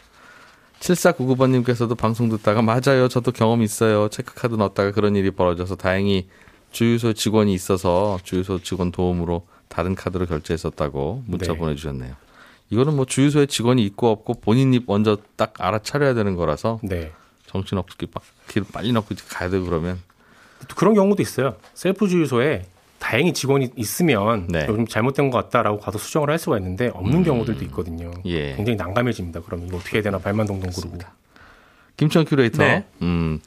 7499번님께서도 0.82 1.98
방송 1.98 2.28
듣다가 2.28 2.62
맞아요. 2.62 3.08
저도 3.08 3.32
경험 3.32 3.62
있어요. 3.62 4.10
체크카드 4.10 4.56
넣었다가 4.56 4.92
그런 4.92 5.16
일이 5.16 5.32
벌어져서 5.32 5.78
다행히 5.78 6.28
주유소 6.72 7.14
직원이 7.14 7.54
있어서 7.54 8.20
주유소 8.24 8.62
직원 8.62 8.92
도움으로 8.92 9.48
다른 9.70 9.96
카드로 9.96 10.26
결제했었다고 10.26 11.24
문자 11.26 11.54
네. 11.54 11.58
보내주셨네요. 11.58 12.16
이거는 12.70 12.98
뭐 12.98 13.06
주유소에 13.06 13.46
직원이 13.46 13.86
있고 13.86 14.10
없고 14.10 14.42
본인이 14.42 14.82
먼저 14.86 15.18
딱 15.38 15.54
알아차려야 15.58 16.16
되는 16.16 16.36
거라서 16.36 16.82
네. 16.84 17.14
정신 17.56 17.78
없게 17.78 18.08
막길 18.14 18.66
빨리 18.74 18.92
넣고 18.92 19.16
가야 19.30 19.50
되고 19.50 19.66
그러면 19.66 20.00
또 20.68 20.76
그런 20.76 20.94
경우도 20.94 21.22
있어요. 21.22 21.56
셀프 21.74 22.08
주유소에 22.08 22.66
다행히 23.00 23.34
직원이 23.34 23.72
있으면 23.76 24.48
네. 24.48 24.66
좀 24.66 24.88
잘못된 24.88 25.30
것 25.30 25.38
같다라고 25.46 25.80
가서 25.80 25.98
수정을 25.98 26.30
할 26.30 26.40
수가 26.40 26.58
있는데 26.58 26.90
없는 26.94 27.24
경우들도 27.24 27.64
있거든요. 27.66 28.12
예. 28.26 28.56
굉장히 28.56 28.76
난감해집니다. 28.78 29.42
그럼 29.42 29.66
이거 29.68 29.78
어떻게 29.78 29.98
해야 29.98 30.04
되나 30.04 30.18
발만 30.18 30.48
동동 30.48 30.70
구르고. 30.72 30.98
김치현 31.98 32.26
큐레이터, 32.26 32.58
네. 32.64 32.86
음, 33.04 33.40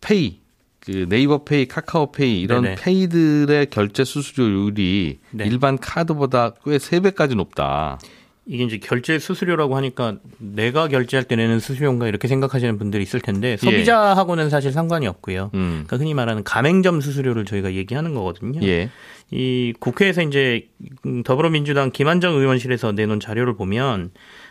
페이, 0.00 0.38
그 0.80 1.06
네이버 1.08 1.44
페이, 1.44 1.66
카카오 1.68 2.10
페이 2.10 2.40
이런 2.40 2.62
네네. 2.62 2.74
페이들의 2.76 3.66
결제 3.70 4.04
수수료율이 4.04 5.18
네. 5.30 5.44
일반 5.46 5.78
카드보다 5.78 6.52
꽤 6.64 6.78
세 6.78 6.98
배까지 7.00 7.34
높다. 7.36 7.98
이게 8.44 8.64
이제 8.64 8.78
결제 8.78 9.20
수수료라고 9.20 9.76
하니까 9.76 10.16
내가 10.38 10.88
결제할 10.88 11.24
때 11.24 11.36
내는 11.36 11.60
수수료인가 11.60 12.08
이렇게 12.08 12.26
생각하시는 12.26 12.76
분들이 12.76 13.02
있을 13.04 13.20
텐데 13.20 13.56
소비자하고는 13.56 14.50
사실 14.50 14.72
상관이 14.72 15.06
없고요. 15.06 15.50
음, 15.54 15.84
그러니까 15.86 15.96
흔히 15.98 16.12
말하는 16.12 16.42
가맹점 16.42 17.00
수수료를 17.00 17.44
저희가 17.44 17.74
얘기하는 17.74 18.14
거거든요. 18.14 18.60
예, 18.64 18.90
이 19.30 19.72
국회에서 19.78 20.22
이제 20.22 20.68
음, 21.06 21.22
더불어민주당 21.22 21.92
김한정 21.92 22.34
의원실에서 22.34 22.92
내놓은 22.92 23.20
자료를 23.20 23.54
보면 23.54 24.10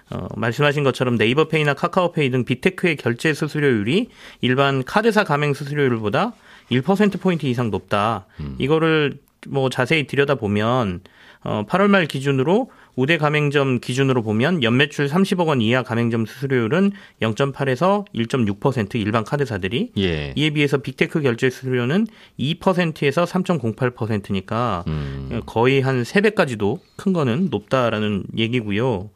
어, 0.10 0.28
말씀하신 0.38 0.84
것처럼 0.86 1.16
네이버페이나 1.16 1.74
카카오페이 1.74 2.32
등 2.32 2.46
빅테크의 2.46 2.96
결제 2.96 3.34
수수료율이 3.34 4.08
일반 4.40 4.84
카드사 4.86 5.26
가맹 5.26 5.54
수수료율보다 5.54 6.34
1%포인트 6.72 7.46
이상 7.46 7.70
높다. 7.70 8.26
이거를 8.58 9.20
뭐 9.48 9.70
자세히 9.70 10.08
들여다보면 10.08 11.02
어, 11.44 11.66
8월 11.68 11.88
말 11.88 12.06
기준으로 12.06 12.70
우대 12.96 13.18
가맹점 13.18 13.80
기준으로 13.80 14.24
보면 14.24 14.64
연매출 14.64 15.08
30억 15.08 15.48
원 15.48 15.62
이하 15.62 15.84
가맹점 15.84 16.26
수수료율은 16.26 16.92
0.8에서 17.22 18.06
1.6% 18.14 18.96
일반 18.96 19.24
카드사들이 19.24 19.92
예. 19.98 20.34
이에 20.36 20.50
비해서 20.52 20.78
빅테크 20.78 21.22
결제 21.22 21.50
수수료는 21.50 22.08
2%에서 22.40 23.26
3.08%니까 23.26 24.84
음, 24.88 25.42
거의 25.46 25.82
한 25.82 26.04
3배까지도 26.04 26.80
큰 26.96 27.14
거는 27.14 27.48
높다라는 27.50 28.24
얘기고요. 28.38 29.10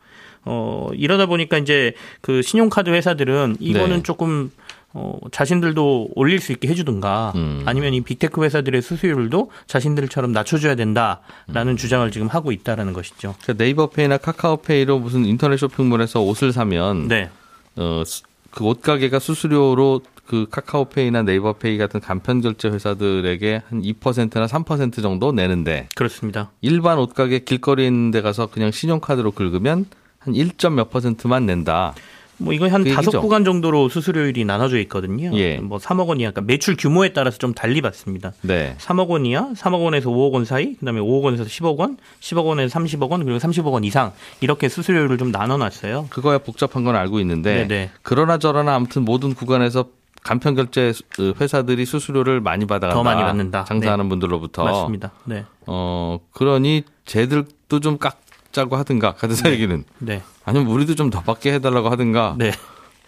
어, 0.45 0.89
이러다 0.93 1.25
보니까 1.25 1.57
이제 1.57 1.93
그 2.21 2.41
신용카드 2.41 2.91
회사들은 2.91 3.57
이거는 3.59 3.97
네. 3.97 4.03
조금 4.03 4.51
어, 4.97 5.19
자신들도 5.31 6.09
올릴 6.15 6.39
수 6.39 6.53
있게 6.53 6.69
해주든가 6.69 7.33
음. 7.35 7.63
아니면 7.65 7.93
이 7.93 8.01
빅테크 8.01 8.41
회사들의 8.41 8.81
수수료율도 8.81 9.51
자신들처럼 9.67 10.31
낮춰줘야 10.31 10.75
된다라는 10.75 11.75
주장을 11.77 12.09
지금 12.11 12.27
하고 12.27 12.53
있다라는 12.53 12.93
것이죠. 12.93 13.35
그러니까 13.43 13.63
네이버 13.63 13.87
페이나 13.87 14.17
카카오 14.17 14.57
페이로 14.57 14.99
무슨 14.99 15.25
인터넷 15.25 15.57
쇼핑몰에서 15.57 16.21
옷을 16.21 16.53
사면 16.53 17.07
네. 17.09 17.29
어, 17.75 18.03
그 18.51 18.63
옷 18.65 18.81
가게가 18.81 19.19
수수료로 19.19 20.01
그 20.25 20.47
카카오페이나 20.49 21.23
네이버페이 21.23 21.77
같은 21.77 21.99
간편 21.99 22.39
결제 22.41 22.69
회사들에게 22.69 23.61
한 23.69 23.81
2%나 23.81 24.45
3% 24.47 25.01
정도 25.01 25.31
내는데 25.33 25.87
그렇습니다. 25.93 26.51
일반 26.61 26.97
옷가게 26.97 27.39
길거리에 27.39 27.85
있는 27.87 28.11
데 28.11 28.21
가서 28.21 28.47
그냥 28.47 28.71
신용카드로 28.71 29.31
긁으면 29.31 29.85
한 30.19 30.33
1점 30.33 30.73
몇 30.73 30.89
퍼센트만 30.89 31.45
낸다. 31.45 31.93
뭐 32.37 32.53
이거 32.53 32.67
한그 32.67 32.89
다섯 32.89 33.01
얘기죠. 33.07 33.21
구간 33.21 33.43
정도로 33.45 33.89
수수료율이 33.89 34.43
나눠져 34.45 34.77
있거든요. 34.81 35.31
예. 35.37 35.57
뭐 35.57 35.77
3억 35.77 36.07
원 36.07 36.19
이하, 36.19 36.31
그러니까 36.31 36.41
매출 36.41 36.75
규모에 36.77 37.13
따라서 37.13 37.37
좀 37.37 37.53
달리 37.53 37.81
받습니다. 37.81 38.33
네. 38.41 38.75
3억 38.79 39.07
원 39.07 39.25
이하, 39.25 39.51
3억 39.53 39.83
원에서 39.83 40.09
5억 40.09 40.33
원 40.33 40.45
사이, 40.45 40.75
그다음에 40.75 40.99
5억 40.99 41.23
원에서 41.23 41.43
10억 41.45 41.77
원, 41.77 41.97
10억 42.19 42.45
원에서 42.45 42.77
30억 42.79 43.09
원, 43.09 43.23
그리고 43.23 43.39
30억 43.39 43.71
원 43.71 43.83
이상 43.83 44.11
이렇게 44.41 44.67
수수료율을 44.69 45.17
좀 45.17 45.31
나눠놨어요. 45.31 46.07
그거야 46.09 46.39
복잡한 46.39 46.83
건 46.83 46.95
알고 46.95 47.19
있는데 47.21 47.67
네네. 47.67 47.91
그러나 48.01 48.37
저러나 48.37 48.75
아무튼 48.75 49.05
모든 49.05 49.33
구간에서 49.33 49.85
간편 50.23 50.55
결제 50.55 50.91
회사들이 51.39 51.85
수수료를 51.85 52.41
많이 52.41 52.65
받아간다. 52.65 52.95
더 52.95 53.03
많이 53.03 53.21
받는다. 53.21 53.63
장사하는 53.65 54.05
네. 54.05 54.09
분들로부터. 54.09 54.63
맞습니다. 54.63 55.11
네, 55.25 55.45
어 55.67 56.19
그러니 56.31 56.83
쟤들도 57.05 57.79
좀 57.79 57.97
깎 57.99 58.24
자고 58.55 58.75
하든가 58.77 59.13
카드사 59.15 59.51
얘기는 59.51 59.83
네, 59.99 60.21
아니면 60.45 60.67
우리도 60.67 60.95
좀 60.95 61.09
더 61.11 61.21
받게 61.21 61.53
해달라고 61.53 61.89
하든가. 61.89 62.35
네. 62.39 62.51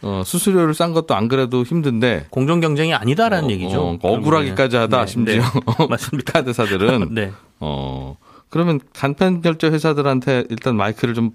어, 0.04 0.22
수수료를 0.24 0.76
싼 0.76 0.94
것도 0.94 1.16
안 1.16 1.28
그래도 1.28 1.64
힘든데 1.64 2.28
공정 2.30 2.60
경쟁이 2.60 2.94
아니다라는 2.94 3.48
어, 3.48 3.52
얘기죠. 3.52 3.82
어, 3.82 3.98
억울하기까지 4.00 4.76
하다 4.76 5.06
네, 5.06 5.08
심지어 5.12 5.42
네. 5.42 5.88
맞습니다. 5.90 6.34
카드사들은 6.34 7.16
네, 7.16 7.32
어 7.60 8.16
그러면 8.50 8.80
간편 8.94 9.42
결제 9.42 9.68
회사들한테 9.70 10.44
일단 10.52 10.76
마이크를 10.76 11.16
좀 11.16 11.32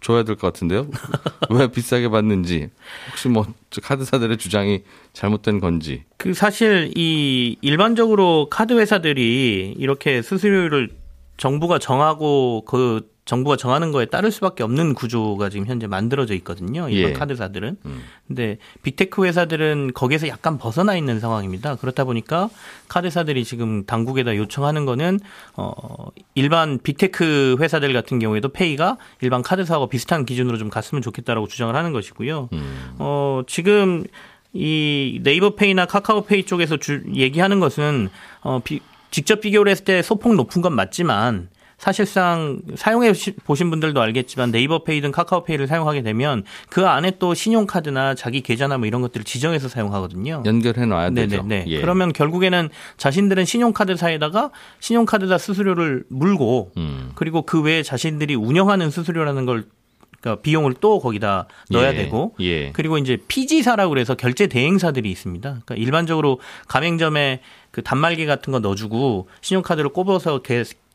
줘야 0.00 0.22
될 0.22 0.36
것 0.36 0.52
같은데요. 0.52 0.86
왜 1.50 1.66
비싸게 1.68 2.08
받는지 2.08 2.68
혹시 3.10 3.28
뭐저 3.28 3.80
카드사들의 3.82 4.36
주장이 4.38 4.82
잘못된 5.12 5.58
건지. 5.58 6.04
그 6.16 6.34
사실 6.34 6.92
이 6.96 7.56
일반적으로 7.62 8.48
카드 8.48 8.74
회사들이 8.78 9.74
이렇게 9.76 10.22
수수료를 10.22 10.90
정부가 11.36 11.80
정하고 11.80 12.64
그 12.64 13.08
정부가 13.24 13.56
정하는 13.56 13.90
거에 13.90 14.04
따를 14.04 14.30
수밖에 14.30 14.62
없는 14.62 14.92
구조가 14.92 15.48
지금 15.48 15.66
현재 15.66 15.86
만들어져 15.86 16.34
있거든요. 16.34 16.88
일반 16.90 17.10
예. 17.10 17.14
카드사들은. 17.14 17.76
음. 17.86 18.02
근데 18.28 18.58
빅테크 18.82 19.24
회사들은 19.24 19.92
거기에서 19.94 20.28
약간 20.28 20.58
벗어나 20.58 20.94
있는 20.94 21.20
상황입니다. 21.20 21.76
그렇다 21.76 22.04
보니까 22.04 22.50
카드사들이 22.88 23.44
지금 23.44 23.84
당국에다 23.86 24.36
요청하는 24.36 24.84
거는 24.84 25.20
어 25.56 26.08
일반 26.34 26.78
빅테크 26.78 27.56
회사들 27.60 27.92
같은 27.94 28.18
경우에도 28.18 28.50
페이가 28.50 28.98
일반 29.22 29.42
카드사하고 29.42 29.88
비슷한 29.88 30.26
기준으로 30.26 30.58
좀 30.58 30.68
갔으면 30.68 31.00
좋겠다라고 31.00 31.46
주장을 31.48 31.74
하는 31.74 31.92
것이고요. 31.92 32.50
음. 32.52 32.94
어 32.98 33.42
지금 33.46 34.04
이 34.52 35.20
네이버 35.22 35.54
페이나 35.54 35.86
카카오 35.86 36.24
페이 36.24 36.44
쪽에서 36.44 36.76
주, 36.76 37.02
얘기하는 37.14 37.58
것은 37.58 38.10
어 38.42 38.60
비, 38.62 38.80
직접 39.10 39.40
비교를 39.40 39.70
했을 39.70 39.84
때 39.84 40.02
소폭 40.02 40.34
높은 40.34 40.60
건 40.60 40.74
맞지만 40.74 41.48
사실상 41.78 42.60
사용해 42.74 43.12
보신 43.44 43.70
분들도 43.70 44.00
알겠지만 44.00 44.50
네이버페이든 44.50 45.12
카카오페이를 45.12 45.66
사용하게 45.66 46.02
되면 46.02 46.44
그 46.70 46.86
안에 46.86 47.12
또 47.18 47.34
신용카드나 47.34 48.14
자기 48.14 48.40
계좌나 48.40 48.78
뭐 48.78 48.86
이런 48.86 49.02
것들을 49.02 49.24
지정해서 49.24 49.68
사용하거든요. 49.68 50.42
연결해 50.44 50.86
놔야 50.86 51.10
되죠. 51.10 51.42
네네네. 51.42 51.64
예. 51.68 51.80
그러면 51.80 52.12
결국에는 52.12 52.68
자신들은 52.96 53.44
신용카드사에다가 53.44 54.50
신용카드사 54.80 55.38
수수료를 55.38 56.04
물고 56.08 56.72
음. 56.76 57.10
그리고 57.14 57.42
그 57.42 57.60
외에 57.60 57.82
자신들이 57.82 58.34
운영하는 58.34 58.90
수수료라는 58.90 59.46
걸 59.46 59.64
그러니까 60.24 60.40
비용을 60.40 60.74
또 60.80 61.00
거기다 61.00 61.48
넣어야 61.70 61.92
예. 61.92 61.96
되고 61.96 62.34
예. 62.40 62.72
그리고 62.72 62.96
이제 62.96 63.18
피지사라고 63.28 63.90
그래서 63.90 64.14
결제 64.14 64.46
대행사들이 64.46 65.10
있습니다. 65.10 65.48
그러니까 65.50 65.74
일반적으로 65.74 66.40
가맹점에 66.66 67.40
그 67.70 67.82
단말기 67.82 68.24
같은 68.24 68.50
거 68.52 68.58
넣어주고 68.58 69.28
신용카드를 69.42 69.90
꼽아서 69.90 70.40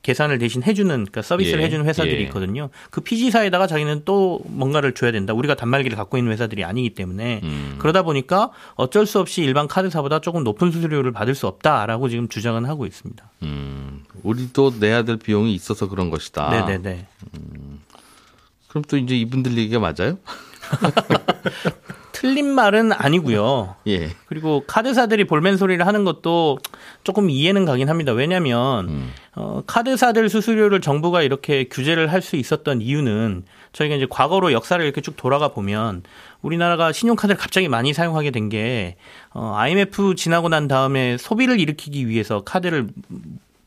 계, 0.02 0.14
계산을 0.20 0.38
대신 0.40 0.64
해주는 0.64 0.90
그러니까 0.90 1.22
서비스를 1.22 1.62
예. 1.62 1.66
해주는 1.66 1.86
회사들이 1.86 2.18
예. 2.18 2.22
있거든요. 2.24 2.70
그 2.90 3.02
피지사에다가 3.02 3.68
자기는 3.68 4.02
또 4.06 4.42
뭔가를 4.46 4.94
줘야 4.94 5.12
된다. 5.12 5.34
우리가 5.34 5.56
단말기를 5.56 5.98
갖고 5.98 6.18
있는 6.18 6.32
회사들이 6.32 6.64
아니기 6.64 6.92
때문에 6.92 7.42
음. 7.44 7.76
그러다 7.80 8.04
보니까 8.04 8.52
어쩔 8.76 9.06
수 9.06 9.20
없이 9.20 9.42
일반 9.44 9.68
카드사보다 9.68 10.20
조금 10.20 10.44
높은 10.44 10.72
수수료를 10.72 11.12
받을 11.12 11.36
수 11.36 11.48
없다라고 11.48 12.10
지금 12.10 12.28
주장은 12.28 12.66
하고 12.66 12.86
있습니다. 12.86 13.32
음. 13.44 14.04
우리도 14.24 14.76
내야 14.80 15.04
될 15.04 15.18
비용이 15.18 15.54
있어서 15.54 15.88
그런 15.88 16.10
것이다. 16.10 16.50
네네네. 16.50 17.08
그럼 18.68 18.84
또 18.88 18.98
이제 18.98 19.16
이분들 19.16 19.58
얘기가 19.58 19.80
맞아요? 19.80 20.18
틀린 22.20 22.48
말은 22.54 22.92
아니고요. 22.92 23.76
예. 23.88 24.10
그리고 24.26 24.66
카드사들이 24.68 25.24
볼멘 25.24 25.56
소리를 25.56 25.88
하는 25.88 26.04
것도 26.04 26.58
조금 27.06 27.30
이해는 27.30 27.64
가긴 27.64 27.88
합니다. 27.88 28.12
왜냐하면 28.12 28.90
음. 28.90 29.12
어, 29.36 29.64
카드사들 29.66 30.28
수수료를 30.28 30.82
정부가 30.82 31.22
이렇게 31.22 31.70
규제를 31.70 32.12
할 32.12 32.20
수 32.22 32.36
있었던 32.36 32.82
이유는 32.82 33.46
저희가 33.72 33.96
이제 33.96 34.06
과거로 34.10 34.52
역사를 34.52 34.84
이렇게 34.84 35.00
쭉 35.00 35.16
돌아가 35.16 35.48
보면 35.54 36.04
우리나라가 36.42 36.92
신용카드를 36.92 37.38
갑자기 37.38 37.70
많이 37.70 37.94
사용하게 37.94 38.32
된 38.32 38.50
게 38.50 38.98
어, 39.34 39.54
IMF 39.56 40.16
지나고 40.16 40.50
난 40.50 40.68
다음에 40.68 41.16
소비를 41.18 41.58
일으키기 41.58 42.10
위해서 42.10 42.42
카드를 42.42 42.88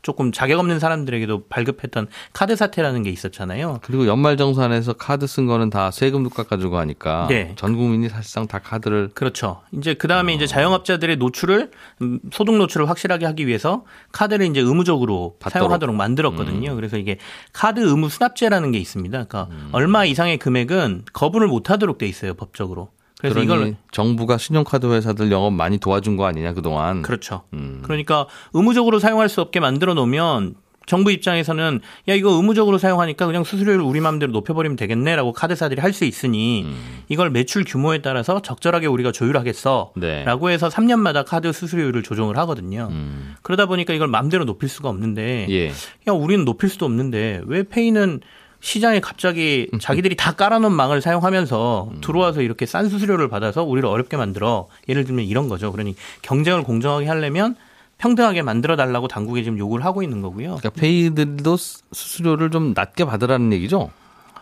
조금 0.02 0.32
자격 0.32 0.58
없는 0.58 0.80
사람들에게도 0.80 1.44
발급했던 1.48 2.08
카드 2.32 2.56
사태라는 2.56 3.04
게 3.04 3.10
있었잖아요. 3.10 3.78
그리고 3.82 4.06
연말정산에서 4.06 4.94
카드 4.94 5.26
쓴 5.26 5.46
거는 5.46 5.70
다 5.70 5.90
세금도 5.90 6.30
깎아주고 6.30 6.76
하니까 6.76 7.26
네. 7.28 7.52
전 7.56 7.76
국민이 7.76 8.08
사실상 8.08 8.46
다 8.46 8.58
카드를 8.58 9.10
그렇죠. 9.14 9.62
이제 9.72 9.94
그 9.94 10.08
다음에 10.08 10.34
이제 10.34 10.46
자영업자들의 10.46 11.16
노출을 11.16 11.70
음, 12.02 12.20
소득 12.32 12.56
노출을 12.56 12.88
확실하게 12.88 13.26
하기 13.26 13.46
위해서 13.46 13.84
카드를 14.10 14.46
이제 14.46 14.60
의무적으로 14.60 15.36
받도록. 15.38 15.62
사용하도록 15.66 15.94
만들었거든요. 15.94 16.74
그래서 16.74 16.98
이게 16.98 17.18
카드 17.52 17.80
의무 17.80 18.08
수납제라는 18.08 18.72
게 18.72 18.78
있습니다. 18.78 19.24
그러니까 19.24 19.48
얼마 19.70 20.04
이상의 20.04 20.38
금액은 20.38 21.04
거부를 21.12 21.46
못하도록 21.46 21.98
돼 21.98 22.06
있어요 22.06 22.34
법적으로. 22.34 22.90
그래서 23.22 23.40
이걸 23.42 23.76
정부가 23.92 24.36
신용카드 24.36 24.92
회사들 24.92 25.30
영업 25.30 25.52
많이 25.52 25.78
도와준 25.78 26.16
거 26.16 26.26
아니냐 26.26 26.52
그동안. 26.54 27.02
그렇죠. 27.02 27.42
음. 27.54 27.80
그러니까 27.82 28.26
의무적으로 28.52 28.98
사용할 28.98 29.28
수 29.28 29.40
없게 29.40 29.60
만들어 29.60 29.94
놓으면 29.94 30.56
정부 30.84 31.12
입장에서는 31.12 31.80
야 32.08 32.14
이거 32.14 32.30
의무적으로 32.32 32.76
사용하니까 32.76 33.26
그냥 33.26 33.44
수수료를 33.44 33.80
우리 33.80 34.00
마음대로 34.00 34.32
높여버리면 34.32 34.76
되겠네라고 34.76 35.32
카드사들이 35.32 35.80
할 35.80 35.92
수 35.92 36.04
있으니 36.04 36.62
음. 36.64 37.02
이걸 37.08 37.30
매출 37.30 37.64
규모에 37.64 37.98
따라서 37.98 38.42
적절하게 38.42 38.88
우리가 38.88 39.12
조율하겠어라고 39.12 39.94
네. 40.00 40.24
해서 40.52 40.68
3년마다 40.68 41.24
카드 41.24 41.52
수수료율을 41.52 42.02
조정을 42.02 42.36
하거든요. 42.38 42.88
음. 42.90 43.36
그러다 43.42 43.66
보니까 43.66 43.92
이걸 43.92 44.08
마음대로 44.08 44.44
높일 44.44 44.68
수가 44.68 44.88
없는데 44.88 45.46
예. 45.50 45.68
야 45.68 46.12
우리는 46.12 46.44
높일 46.44 46.68
수도 46.68 46.86
없는데 46.86 47.42
왜 47.46 47.62
페이는 47.62 48.20
시장에 48.62 49.00
갑자기 49.00 49.68
자기들이 49.80 50.14
다 50.16 50.32
깔아놓은 50.32 50.72
망을 50.72 51.02
사용하면서 51.02 51.94
들어와서 52.00 52.42
이렇게 52.42 52.64
싼 52.64 52.88
수수료를 52.88 53.28
받아서 53.28 53.64
우리를 53.64 53.86
어렵게 53.88 54.16
만들어 54.16 54.68
예를 54.88 55.04
들면 55.04 55.24
이런 55.24 55.48
거죠. 55.48 55.72
그러니 55.72 55.96
경쟁을 56.22 56.62
공정하게 56.62 57.06
하려면 57.08 57.56
평등하게 57.98 58.42
만들어 58.42 58.76
달라고 58.76 59.08
당국에 59.08 59.42
지금 59.42 59.58
요구를 59.58 59.84
하고 59.84 60.02
있는 60.02 60.22
거고요. 60.22 60.56
그러니까 60.58 60.70
페이들도 60.70 61.56
수- 61.56 61.82
수수료를 61.92 62.50
좀 62.52 62.72
낮게 62.74 63.04
받으라는 63.04 63.52
얘기죠. 63.52 63.90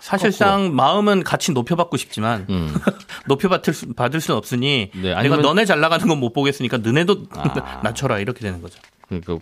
사실상 0.00 0.74
마음은 0.76 1.24
같이 1.24 1.52
높여받고 1.52 1.96
싶지만 1.96 2.46
음. 2.50 2.74
높여받을 3.26 3.72
수, 3.74 3.92
받을 3.94 4.20
수는 4.20 4.36
없으니 4.36 4.90
네, 4.94 5.00
내가 5.02 5.18
아니면- 5.20 5.40
너네 5.42 5.64
잘 5.64 5.80
나가는 5.80 6.06
건 6.06 6.18
못 6.20 6.32
보겠으니까 6.34 6.76
너네도 6.78 7.24
아. 7.32 7.80
낮춰라 7.84 8.18
이렇게 8.18 8.40
되는 8.40 8.60
거죠. 8.60 8.78
그러니까 9.08 9.38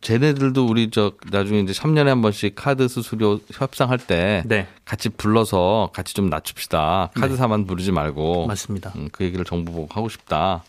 쟤네들도 0.00 0.66
우리 0.66 0.90
저 0.90 1.12
나중에 1.30 1.60
이제 1.60 1.72
3년에 1.72 2.06
한 2.06 2.22
번씩 2.22 2.54
카드 2.54 2.88
수수료 2.88 3.38
협상할 3.52 3.98
때 3.98 4.42
네, 4.46 4.66
같이 4.84 5.10
불러서 5.10 5.90
같이 5.92 6.14
좀 6.14 6.30
낮춥시다. 6.30 7.10
카드사만 7.14 7.66
부르지 7.66 7.92
말고. 7.92 8.46
맞습니다. 8.46 8.92
음, 8.96 9.08
그 9.12 9.24
얘기를 9.24 9.44
정부 9.44 9.72
보고 9.72 9.88
하고 9.94 10.08
싶다. 10.08 10.64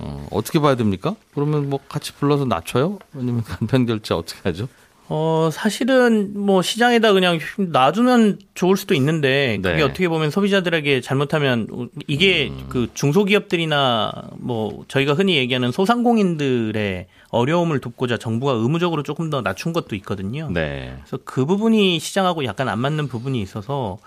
어, 0.00 0.26
어떻게 0.32 0.58
봐야 0.58 0.74
됩니까? 0.74 1.14
그러면 1.34 1.70
뭐 1.70 1.78
같이 1.88 2.12
불러서 2.14 2.44
낮춰요? 2.44 2.98
아니면 3.14 3.44
간편 3.44 3.86
결제 3.86 4.14
어떻게 4.14 4.40
하죠? 4.48 4.68
어, 5.08 5.50
사실은 5.52 6.32
뭐 6.34 6.62
시장에다 6.62 7.12
그냥 7.12 7.38
놔두면 7.58 8.38
좋을 8.54 8.76
수도 8.76 8.94
있는데 8.94 9.58
그게 9.60 9.76
네. 9.76 9.82
어떻게 9.82 10.08
보면 10.08 10.30
소비자들에게 10.30 11.00
잘못하면 11.00 11.66
이게 12.06 12.48
음. 12.48 12.66
그 12.68 12.88
중소기업들이나 12.94 14.12
뭐 14.38 14.84
저희가 14.86 15.14
흔히 15.14 15.36
얘기하는 15.36 15.72
소상공인들의 15.72 17.06
어려움을 17.30 17.80
돕고자 17.80 18.16
정부가 18.16 18.52
의무적으로 18.52 19.02
조금 19.02 19.28
더 19.28 19.40
낮춘 19.40 19.72
것도 19.72 19.96
있거든요. 19.96 20.48
네. 20.52 20.96
그래서 21.00 21.18
그 21.24 21.44
부분이 21.46 21.98
시장하고 21.98 22.44
약간 22.44 22.68
안 22.68 22.78
맞는 22.78 23.08
부분이 23.08 23.40
있어서 23.42 23.98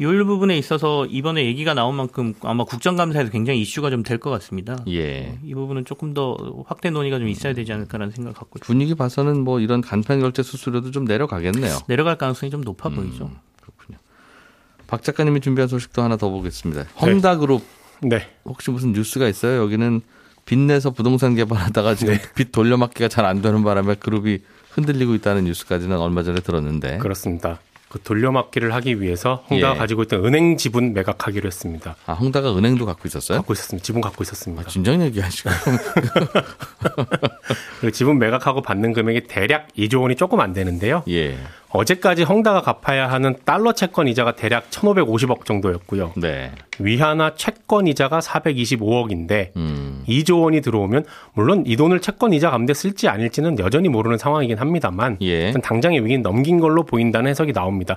요일 0.00 0.22
부분에 0.24 0.56
있어서 0.58 1.04
이번에 1.06 1.44
얘기가 1.46 1.74
나온 1.74 1.96
만큼 1.96 2.34
아마 2.42 2.62
국정감사에서 2.64 3.30
굉장히 3.30 3.60
이슈가 3.62 3.90
좀 3.90 4.02
될 4.04 4.18
것 4.22 4.30
같습니다. 4.30 4.76
예. 4.88 5.38
이 5.44 5.54
부분은 5.54 5.84
조금 5.84 6.14
더 6.14 6.36
확대 6.66 6.90
논의가 6.90 7.18
좀 7.18 7.26
있어야 7.28 7.52
되지 7.54 7.72
않을까라는 7.72 8.12
생각을 8.12 8.34
갖고 8.34 8.58
있습니다. 8.58 8.66
분위기 8.66 8.94
봐서는 8.94 9.42
뭐 9.42 9.58
이런 9.58 9.80
간편 9.80 10.20
결제 10.20 10.44
수수료도 10.44 10.92
좀 10.92 11.04
내려가겠네요. 11.04 11.78
내려갈 11.88 12.16
가능성이 12.16 12.50
좀 12.50 12.60
높아 12.60 12.90
보이죠. 12.90 13.30
박 14.92 15.02
작가님이 15.02 15.40
준비한 15.40 15.68
소식도 15.68 16.02
하나 16.02 16.18
더 16.18 16.28
보겠습니다. 16.28 16.84
헝다그룹 17.00 17.62
네. 18.02 18.28
혹시 18.44 18.70
무슨 18.70 18.92
뉴스가 18.92 19.26
있어요? 19.26 19.62
여기는 19.62 20.02
빚내서 20.44 20.90
부동산 20.90 21.34
개발하다가 21.34 21.94
지금 21.94 22.18
빚 22.34 22.52
돌려막기가 22.52 23.08
잘 23.08 23.24
안 23.24 23.40
되는 23.40 23.64
바람에 23.64 23.94
그룹이 23.94 24.40
흔들리고 24.72 25.14
있다는 25.14 25.44
뉴스까지는 25.44 25.96
얼마 25.96 26.22
전에 26.22 26.40
들었는데. 26.40 26.98
그렇습니다. 26.98 27.58
그 27.88 28.02
돌려막기를 28.02 28.74
하기 28.74 29.00
위해서 29.00 29.44
홍다가 29.48 29.74
예. 29.74 29.78
가지고 29.78 30.02
있던 30.02 30.26
은행 30.26 30.58
지분 30.58 30.92
매각하기로 30.92 31.46
했습니다. 31.46 31.96
아, 32.04 32.12
헝다가 32.12 32.54
은행도 32.54 32.84
갖고 32.84 33.08
있었어요? 33.08 33.38
갖고 33.38 33.54
있었습니다. 33.54 33.82
지분 33.82 34.02
갖고 34.02 34.22
있었습니다. 34.24 34.62
아, 34.62 34.66
진정 34.66 35.00
얘기하시고. 35.02 35.50
그 37.80 37.90
지분 37.92 38.18
매각하고 38.18 38.60
받는 38.60 38.92
금액이 38.92 39.22
대략 39.26 39.68
2조 39.76 40.02
원이 40.02 40.16
조금 40.16 40.40
안 40.40 40.52
되는데요. 40.52 41.02
예. 41.08 41.38
어제까지 41.72 42.22
헝다가 42.24 42.60
갚아야 42.60 43.10
하는 43.10 43.34
달러 43.44 43.72
채권 43.72 44.06
이자가 44.08 44.32
대략 44.32 44.68
1,550억 44.70 45.44
정도였고요. 45.46 46.12
네. 46.16 46.52
위하나 46.78 47.34
채권 47.34 47.86
이자가 47.86 48.20
425억인데 48.20 49.56
음. 49.56 50.04
2조 50.06 50.42
원이 50.42 50.60
들어오면 50.60 51.04
물론 51.34 51.64
이 51.66 51.76
돈을 51.76 52.00
채권 52.00 52.32
이자 52.32 52.50
갚는데 52.50 52.74
쓸지 52.74 53.08
아닐지는 53.08 53.58
여전히 53.58 53.88
모르는 53.88 54.18
상황이긴 54.18 54.58
합니다만 54.58 55.16
예. 55.22 55.46
일단 55.46 55.62
당장의 55.62 56.04
위기는 56.04 56.22
넘긴 56.22 56.60
걸로 56.60 56.82
보인다는 56.84 57.30
해석이 57.30 57.52
나옵니다. 57.52 57.96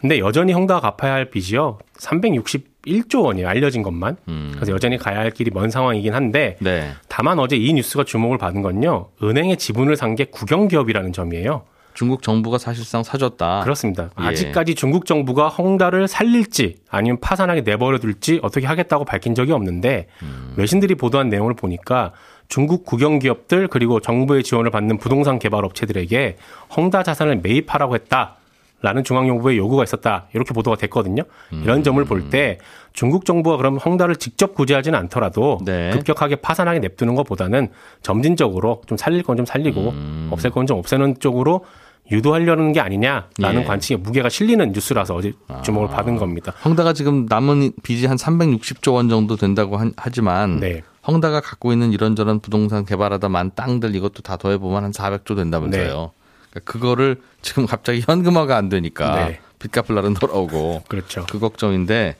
근데 0.00 0.20
여전히 0.20 0.52
헝다가 0.52 0.92
갚아야 0.92 1.12
할 1.14 1.24
빚이요. 1.30 1.78
361조 1.98 3.24
원이에요. 3.24 3.48
알려진 3.48 3.82
것만. 3.82 4.16
그래서 4.54 4.72
여전히 4.72 4.96
가야 4.96 5.18
할 5.18 5.32
길이 5.32 5.50
먼 5.52 5.70
상황이긴 5.70 6.14
한데 6.14 6.56
네. 6.60 6.92
다만 7.08 7.40
어제 7.40 7.56
이 7.56 7.72
뉴스가 7.72 8.04
주목을 8.04 8.38
받은 8.38 8.62
건요. 8.62 9.08
은행의 9.20 9.56
지분을 9.56 9.96
산 9.96 10.14
게 10.14 10.24
국영기업이라는 10.26 11.12
점이에요. 11.12 11.62
중국 11.98 12.22
정부가 12.22 12.58
사실상 12.58 13.02
사줬다. 13.02 13.62
그렇습니다. 13.64 14.10
예. 14.20 14.26
아직까지 14.26 14.76
중국 14.76 15.04
정부가 15.04 15.48
헝다를 15.48 16.06
살릴지 16.06 16.76
아니면 16.88 17.18
파산하게 17.20 17.62
내버려 17.62 17.98
둘지 17.98 18.38
어떻게 18.44 18.68
하겠다고 18.68 19.04
밝힌 19.04 19.34
적이 19.34 19.50
없는데 19.50 20.06
음. 20.22 20.54
외신들이 20.56 20.94
보도한 20.94 21.28
내용을 21.28 21.54
보니까 21.54 22.12
중국 22.46 22.84
국영 22.84 23.18
기업들 23.18 23.66
그리고 23.66 23.98
정부의 23.98 24.44
지원을 24.44 24.70
받는 24.70 24.98
부동산 24.98 25.40
개발 25.40 25.64
업체들에게 25.64 26.36
헝다 26.76 27.02
자산을 27.02 27.40
매입하라고 27.42 27.96
했다. 27.96 28.36
라는 28.80 29.02
중앙정부의 29.02 29.58
요구가 29.58 29.82
있었다. 29.82 30.26
이렇게 30.34 30.54
보도가 30.54 30.76
됐거든요. 30.76 31.24
음. 31.52 31.62
이런 31.64 31.82
점을 31.82 32.02
볼 32.04 32.30
때 32.30 32.58
중국 32.92 33.24
정부가 33.24 33.56
그럼 33.56 33.76
헝다를 33.76 34.14
직접 34.14 34.54
구제하지는 34.54 34.96
않더라도 35.00 35.58
네. 35.64 35.90
급격하게 35.90 36.36
파산하게 36.36 36.78
냅두는 36.78 37.16
것보다는 37.16 37.70
점진적으로 38.02 38.82
좀 38.86 38.96
살릴 38.96 39.24
건 39.24 39.36
좀 39.36 39.46
살리고 39.46 39.80
음. 39.90 40.28
없앨 40.30 40.52
건 40.52 40.64
좀 40.68 40.78
없애는 40.78 41.16
쪽으로 41.18 41.64
유도하려는 42.10 42.72
게 42.72 42.80
아니냐라는 42.80 43.62
예. 43.62 43.64
관측에 43.64 43.96
무게가 43.96 44.28
실리는 44.28 44.72
뉴스라서 44.72 45.14
어제 45.14 45.32
주목을 45.64 45.88
받은 45.88 46.16
겁니다. 46.16 46.52
헝다가 46.64 46.92
지금 46.92 47.26
남은 47.28 47.72
빚이 47.82 48.06
한 48.06 48.16
360조 48.16 48.94
원 48.94 49.08
정도 49.08 49.36
된다고 49.36 49.76
한- 49.76 49.92
하지만 49.96 50.60
네. 50.60 50.82
헝다가 51.06 51.40
갖고 51.40 51.72
있는 51.72 51.92
이런저런 51.92 52.40
부동산 52.40 52.84
개발하다 52.84 53.28
만 53.28 53.50
땅들 53.54 53.94
이것도 53.94 54.22
다 54.22 54.36
더해보면 54.36 54.84
한 54.84 54.90
400조 54.92 55.36
된다면서요. 55.36 56.12
그러니까 56.50 56.72
그거를 56.72 57.20
지금 57.42 57.66
갑자기 57.66 58.02
현금화가 58.06 58.56
안 58.56 58.68
되니까 58.68 59.26
네. 59.26 59.40
빚 59.58 59.70
갚을 59.72 59.94
날은 59.94 60.14
돌아오고 60.14 60.84
그렇죠. 60.88 61.26
그 61.28 61.38
걱정인데 61.38 62.16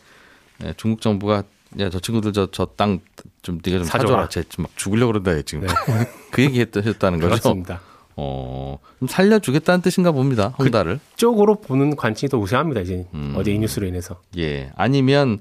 예, 0.65 0.75
중국 0.77 1.01
정부가 1.01 1.45
야 1.81 1.91
저 1.91 2.01
친구들 2.01 2.33
저 2.33 2.47
저 2.51 2.67
땅 2.77 3.01
좀 3.43 3.61
네가 3.65 3.79
좀 3.79 3.85
사줘라. 3.87 4.23
사줘라. 4.27 4.45
쟤막 4.49 4.71
죽으려고 4.77 5.13
그런다 5.13 5.37
얘 5.37 5.43
지금. 5.43 5.67
그 6.33 6.43
얘기 6.43 6.61
했다는 6.61 7.21
거죠. 7.21 7.29
그렇습니다. 7.29 7.81
어, 8.21 8.79
좀 8.99 9.07
살려주겠다는 9.07 9.81
뜻인가 9.81 10.11
봅니다. 10.11 10.49
헝다를. 10.59 10.99
쪽으로 11.17 11.61
보는 11.61 11.95
관측이 11.97 12.29
더 12.29 12.39
우세합니다. 12.39 12.81
이제 12.81 13.07
음. 13.15 13.35
어제 13.37 13.53
이 13.53 13.59
뉴스로 13.59 13.87
인해서. 13.87 14.21
예. 14.37 14.71
아니면 14.77 15.39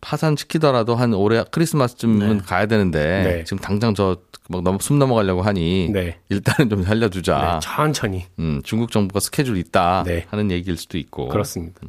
파산시키더라도 0.00 0.94
한 0.94 1.12
올해 1.14 1.44
크리스마스쯤은 1.50 2.38
가야 2.42 2.66
되는데 2.66 3.22
네. 3.22 3.44
지금 3.44 3.58
당장 3.58 3.94
저 3.94 4.16
막 4.48 4.62
너무 4.62 4.78
숨 4.80 4.98
넘어가려고 4.98 5.40
하니 5.42 5.88
네. 5.90 6.18
일단은 6.28 6.68
좀 6.68 6.82
살려주자. 6.82 7.38
네, 7.54 7.58
천천히. 7.62 8.26
음, 8.38 8.60
중국 8.62 8.90
정부가 8.90 9.20
스케줄 9.20 9.56
있다 9.56 10.02
네. 10.06 10.26
하는 10.28 10.50
얘기일 10.50 10.76
수도 10.76 10.98
있고 10.98 11.28
그렇습니다. 11.28 11.80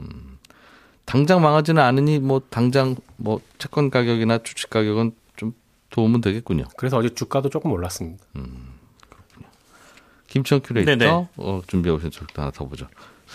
당장 1.03 1.41
망하지는 1.41 1.81
않으니 1.81 2.19
뭐 2.19 2.41
당장 2.49 2.95
뭐 3.17 3.41
채권 3.57 3.89
가격이나 3.89 4.37
주식 4.39 4.69
가격은 4.69 5.11
좀 5.35 5.53
도움은 5.89 6.21
되겠군요. 6.21 6.63
그래서 6.77 6.97
어제 6.97 7.09
주가도 7.09 7.49
조금 7.49 7.71
올랐습니다. 7.73 8.23
김치현 10.27 10.61
큐레이터 10.61 10.95
네네. 10.95 11.27
어, 11.37 11.61
준비해 11.67 11.95
오신 11.95 12.11
소식도 12.11 12.41
하나 12.41 12.51
더 12.51 12.65
보죠. 12.67 12.87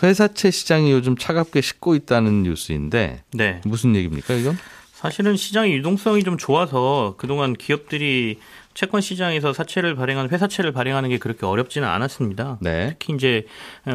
회사채 0.02 0.50
시장이 0.50 0.92
요즘 0.92 1.16
차갑게 1.16 1.60
식고 1.60 1.94
있다는 1.94 2.42
뉴스인데 2.44 3.22
네. 3.32 3.60
무슨 3.64 3.94
얘기입니까 3.96 4.34
이건? 4.34 4.56
사실은 4.92 5.36
시장의 5.36 5.72
유동성이 5.74 6.24
좀 6.24 6.36
좋아서 6.36 7.14
그동안 7.16 7.54
기업들이 7.54 8.38
채권 8.74 9.00
시장에서 9.00 9.52
사채를 9.52 9.94
발행하는 9.94 10.30
회사채를 10.30 10.72
발행하는 10.72 11.08
게 11.08 11.18
그렇게 11.18 11.46
어렵지는 11.46 11.88
않았습니다. 11.88 12.58
네. 12.60 12.96
특히 12.98 13.14
이제 13.14 13.46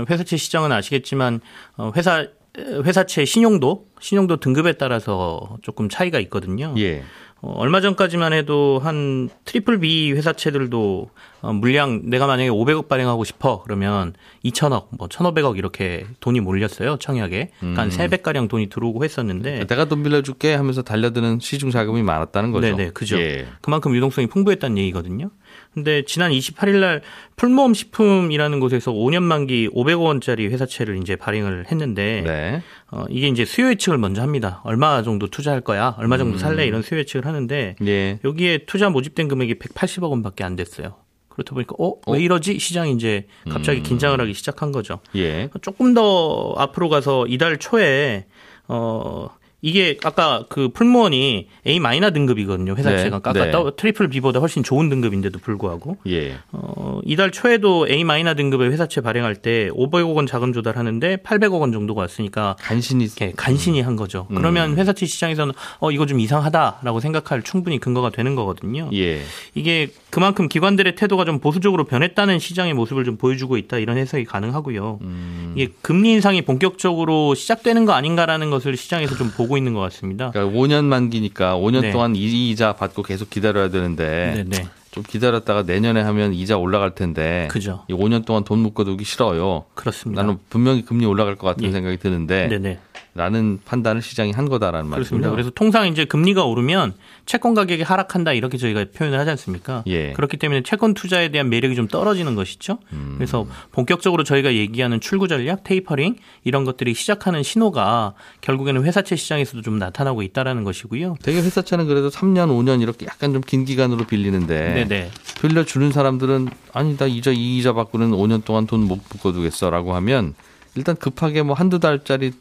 회사채 0.09 0.35
시장은 0.37 0.71
아시겠지만 0.71 1.41
어, 1.77 1.91
회사 1.95 2.25
회사채 2.57 3.25
신용도 3.25 3.87
신용도 3.99 4.37
등급에 4.37 4.73
따라서 4.73 5.57
조금 5.61 5.89
차이가 5.89 6.19
있거든요. 6.21 6.73
예. 6.77 7.03
어, 7.45 7.53
얼마 7.57 7.79
전까지만 7.79 8.33
해도 8.33 8.79
한 8.83 9.29
triple 9.45 9.79
B 9.79 10.11
회사채들도 10.13 11.09
어, 11.41 11.53
물량 11.53 12.01
내가 12.09 12.25
만약에 12.25 12.49
500억 12.49 12.87
발행하고 12.87 13.23
싶어 13.23 13.61
그러면 13.61 14.13
2천억, 14.43 14.87
뭐 14.89 15.07
1,500억 15.07 15.55
이렇게 15.55 16.07
돈이 16.21 16.39
몰렸어요 16.39 16.97
청약에. 16.97 17.51
그러니까 17.59 17.83
한 17.83 17.89
3배 17.89 18.23
가량 18.23 18.47
돈이 18.47 18.69
들어오고 18.69 19.03
했었는데 19.03 19.67
내가 19.67 19.85
돈 19.85 20.01
빌려줄게 20.01 20.55
하면서 20.55 20.81
달려드는 20.81 21.39
시중 21.39 21.69
자금이 21.69 22.01
많았다는 22.01 22.51
거죠. 22.51 22.75
네네, 22.75 22.91
그죠. 22.91 23.19
예. 23.19 23.45
그만큼 23.61 23.95
유동성이 23.95 24.25
풍부했다는 24.25 24.79
얘기거든요. 24.79 25.29
근데 25.75 26.03
지난 26.05 26.31
28일 26.31 26.79
날 26.79 27.01
풀무원 27.35 27.73
식품이라는 27.73 28.59
곳에서 28.61 28.93
5년 28.93 29.23
만기 29.23 29.69
500억 29.69 30.05
원짜리 30.05 30.47
회사채를 30.47 30.97
이제 31.01 31.17
발행을 31.17 31.65
했는데 31.69 32.23
네. 32.25 32.61
어, 32.91 33.03
이게 33.09 33.27
이제 33.27 33.43
수요 33.43 33.69
예측을 33.69 33.97
먼저 33.97 34.21
합니다. 34.21 34.61
얼마 34.63 35.03
정도 35.03 35.27
투자할 35.27 35.59
거야? 35.59 35.93
얼마 35.99 36.17
정도 36.17 36.37
살래? 36.37 36.65
이런 36.65 36.81
수요 36.81 36.99
예측을 37.01 37.25
하는데 37.25 37.75
예. 37.85 38.19
여기에 38.23 38.59
투자 38.67 38.89
모집된 38.89 39.27
금액이 39.27 39.55
180억 39.55 40.09
원밖에 40.11 40.45
안 40.45 40.55
됐어요. 40.55 40.95
그렇다 41.27 41.53
보니까 41.53 41.75
어? 41.77 41.95
왜 42.07 42.21
이러지? 42.21 42.57
시장이 42.57 42.93
이제 42.93 43.27
갑자기 43.49 43.83
긴장을 43.83 44.19
하기 44.19 44.33
시작한 44.33 44.71
거죠. 44.71 44.99
예. 45.17 45.49
조금 45.61 45.93
더 45.93 46.53
앞으로 46.57 46.87
가서 46.87 47.27
이달 47.27 47.57
초에 47.57 48.27
어 48.69 49.27
이게 49.65 49.97
아까 50.03 50.45
그 50.47 50.69
풀무원이 50.69 51.47
A 51.65 51.79
마이너 51.79 52.11
등급이거든요. 52.11 52.75
회사채가 52.75 53.17
네, 53.17 53.21
깎아 53.23 53.45
네. 53.45 53.49
더 53.49 53.75
triple 53.75 54.09
B보다 54.09 54.39
훨씬 54.39 54.61
좋은 54.61 54.89
등급인데도 54.89 55.39
불구하고 55.39 55.97
예. 56.05 56.35
어 56.51 56.99
이달 57.03 57.31
초에도 57.31 57.87
A 57.89 58.03
마이너 58.03 58.35
등급의 58.35 58.69
회사채 58.69 59.01
발행할 59.01 59.37
때 59.37 59.71
500억 59.71 60.15
원 60.15 60.27
자금 60.27 60.53
조달하는데 60.53 61.17
800억 61.17 61.61
원 61.61 61.71
정도가 61.71 62.01
왔으니까 62.01 62.55
간신히 62.59 63.05
이렇게 63.05 63.33
간신히 63.35 63.81
한 63.81 63.95
거죠. 63.95 64.27
음. 64.29 64.35
그러면 64.35 64.77
회사채 64.77 65.07
시장에서는 65.07 65.55
어 65.79 65.89
이거 65.89 66.05
좀 66.05 66.19
이상하다라고 66.19 66.99
생각할 66.99 67.41
충분히 67.41 67.79
근거가 67.79 68.11
되는 68.11 68.35
거거든요. 68.35 68.91
예. 68.93 69.23
이게 69.55 69.89
그만큼 70.11 70.47
기관들의 70.47 70.95
태도가 70.95 71.25
좀 71.25 71.39
보수적으로 71.39 71.85
변했다는 71.85 72.37
시장의 72.37 72.75
모습을 72.75 73.03
좀 73.03 73.17
보여주고 73.17 73.57
있다 73.57 73.79
이런 73.79 73.97
해석이 73.97 74.25
가능하고요. 74.25 74.99
음. 75.01 75.53
이게 75.57 75.71
금리 75.81 76.11
인상이 76.11 76.43
본격적으로 76.43 77.33
시작되는 77.33 77.85
거 77.85 77.93
아닌가라는 77.93 78.51
것을 78.51 78.77
시장에서 78.77 79.15
좀 79.15 79.31
보고 79.31 79.54
있는 79.57 79.73
것 79.73 79.79
같습니다. 79.81 80.31
그러니까 80.31 80.57
5년 80.57 80.85
만기니까 80.85 81.57
5년 81.57 81.81
네. 81.81 81.91
동안 81.91 82.15
이자 82.15 82.73
받고 82.73 83.03
계속 83.03 83.29
기다려야 83.29 83.69
되는데 83.69 84.45
네네. 84.49 84.67
좀 84.91 85.03
기다렸다가 85.03 85.63
내년에 85.63 86.01
하면 86.01 86.33
이자 86.33 86.57
올라갈 86.57 86.95
텐데 86.95 87.47
그죠. 87.51 87.83
이 87.89 87.93
5년 87.93 88.25
동안 88.25 88.43
돈 88.43 88.59
묶어두기 88.59 89.03
싫어요. 89.03 89.65
그렇습니다. 89.73 90.21
나는 90.21 90.37
분명히 90.49 90.85
금리 90.85 91.05
올라갈 91.05 91.35
것 91.35 91.47
같은 91.47 91.65
예. 91.65 91.71
생각이 91.71 91.97
드는데 91.97 92.47
네네. 92.47 92.79
라는 93.17 93.59
판단을 93.63 94.01
시장이 94.01 94.33
한 94.33 94.49
거다라는 94.49 94.89
그렇습니다. 94.91 95.29
말이군요. 95.29 95.31
그래서 95.31 95.49
통상 95.55 95.87
이제 95.87 96.03
금리가 96.03 96.43
오르면 96.43 96.93
채권 97.25 97.53
가격이 97.53 97.81
하락한다 97.83 98.33
이렇게 98.33 98.57
저희가 98.57 98.83
표현을 98.93 99.17
하지 99.17 99.29
않습니까? 99.31 99.83
예. 99.87 100.11
그렇기 100.11 100.35
때문에 100.35 100.63
채권 100.63 100.93
투자에 100.93 101.29
대한 101.29 101.49
매력이 101.49 101.75
좀 101.75 101.87
떨어지는 101.87 102.35
것이죠. 102.35 102.77
음. 102.91 103.13
그래서 103.17 103.47
본격적으로 103.71 104.25
저희가 104.25 104.53
얘기하는 104.55 104.99
출구 104.99 105.29
전략, 105.29 105.63
테이퍼링 105.63 106.17
이런 106.43 106.65
것들이 106.65 106.93
시작하는 106.93 107.41
신호가 107.41 108.15
결국에는 108.41 108.83
회사채 108.83 109.15
시장에서도 109.15 109.61
좀 109.61 109.79
나타나고 109.79 110.21
있다라는 110.21 110.65
것이고요. 110.65 111.15
되게 111.23 111.39
회사채는 111.41 111.87
그래도 111.87 112.09
3년, 112.09 112.49
5년 112.49 112.81
이렇게 112.81 113.05
약간 113.05 113.31
좀 113.31 113.41
긴 113.45 113.63
기간으로 113.63 114.05
빌리는데 114.07 114.85
네네. 114.85 115.09
빌려주는 115.41 115.89
사람들은 115.93 116.49
아니 116.73 116.97
나 116.97 117.05
이자 117.05 117.31
이 117.31 117.57
이자 117.57 117.71
받고는 117.71 118.11
5년 118.11 118.43
동안 118.43 118.67
돈 118.67 118.81
못 118.81 118.99
묶어두겠어라고 119.09 119.95
하면 119.95 120.33
일단 120.75 120.97
급하게 120.97 121.43
뭐 121.43 121.55
한두 121.55 121.79
달짜리 121.79 122.33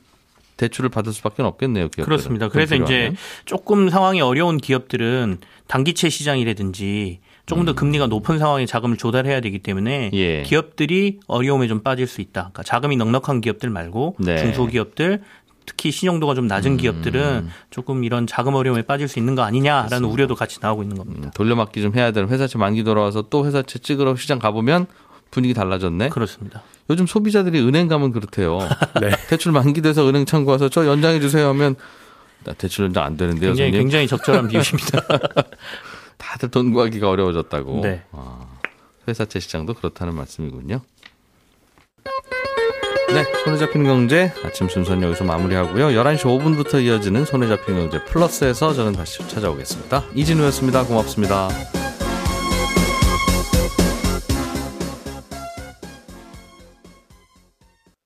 대출을 0.57 0.91
받을 0.91 1.13
수밖에 1.13 1.43
없겠네요. 1.43 1.89
기업들은. 1.89 2.05
그렇습니다. 2.05 2.47
돈 2.47 2.53
그래서 2.53 2.75
이제 2.77 2.85
필요하면. 2.87 3.17
조금 3.45 3.89
상황이 3.89 4.21
어려운 4.21 4.59
기업들은 4.59 5.39
단기채 5.67 6.09
시장이라든지 6.09 7.21
조금 7.47 7.65
더 7.65 7.75
금리가 7.75 8.07
높은 8.07 8.39
상황에 8.39 8.65
자금을 8.65 8.97
조달해야 8.97 9.41
되기 9.41 9.59
때문에 9.59 10.11
음. 10.13 10.17
예. 10.17 10.43
기업들이 10.43 11.21
어려움에 11.27 11.67
좀 11.69 11.81
빠질 11.81 12.07
수 12.07 12.21
있다. 12.21 12.51
그러니까 12.53 12.63
자금이 12.63 12.97
넉넉한 12.97 13.41
기업들 13.41 13.69
말고 13.71 14.17
네. 14.19 14.39
중소기업들 14.39 15.23
특히 15.67 15.91
신용도가 15.91 16.35
좀 16.35 16.47
낮은 16.47 16.73
음. 16.73 16.77
기업들은 16.77 17.49
조금 17.71 18.05
이런 18.05 18.27
자금 18.27 18.55
어려움에 18.55 18.83
빠질 18.83 19.09
수 19.09 19.19
있는 19.19 19.35
거 19.35 19.43
아니냐라는 19.43 20.09
우려도 20.09 20.35
같이 20.35 20.59
나오고 20.61 20.83
있는 20.83 20.97
겁니다. 20.97 21.29
음, 21.29 21.31
돌려막기 21.35 21.81
좀 21.81 21.95
해야 21.95 22.11
되는 22.11 22.29
회사채 22.29 22.59
만기 22.59 22.85
돌아와서 22.85 23.23
또 23.31 23.47
회사채 23.47 23.79
찍으러 23.79 24.15
시장 24.17 24.39
가보면 24.39 24.87
분위기 25.31 25.55
달라졌네. 25.55 26.11
그렇습니다. 26.11 26.63
요즘 26.91 27.07
소비자들이 27.07 27.61
은행 27.61 27.89
가면 27.89 28.13
그렇대요. 28.13 28.59
네. 29.01 29.11
대출 29.29 29.53
만기돼서 29.53 30.09
은행 30.09 30.25
창구 30.27 30.51
와서 30.51 30.69
저 30.69 30.87
연장해 30.87 31.21
주세요 31.21 31.49
하면 31.49 31.77
나 32.45 32.53
대출 32.53 32.85
연장 32.87 33.05
안 33.05 33.17
되는데요, 33.17 33.51
굉장히 33.51 33.71
선생님. 33.71 33.81
굉장히 33.81 34.07
적절한 34.07 34.49
비유십니다. 34.49 35.01
다들 36.19 36.51
돈 36.51 36.73
구하기가 36.73 37.09
어려워졌다고. 37.09 37.81
네. 37.83 38.03
아, 38.13 38.47
회사채 39.09 39.41
시장도 39.41 39.75
그렇다는 39.75 40.15
말씀이군요. 40.15 40.81
네, 43.09 43.23
손에 43.45 43.57
잡히는 43.59 43.87
경제 43.87 44.33
아침 44.45 44.69
순서는 44.69 45.03
여기서 45.03 45.25
마무리하고요. 45.25 45.89
11시 45.89 46.23
5분부터 46.23 46.83
이어지는 46.83 47.25
손에 47.25 47.47
잡히는 47.47 47.89
경제 47.89 48.05
플러스에서 48.05 48.75
저는 48.75 48.93
다시 48.93 49.27
찾아오겠습니다. 49.29 50.05
이진우였습니다. 50.15 50.85
고맙습니다. 50.85 51.49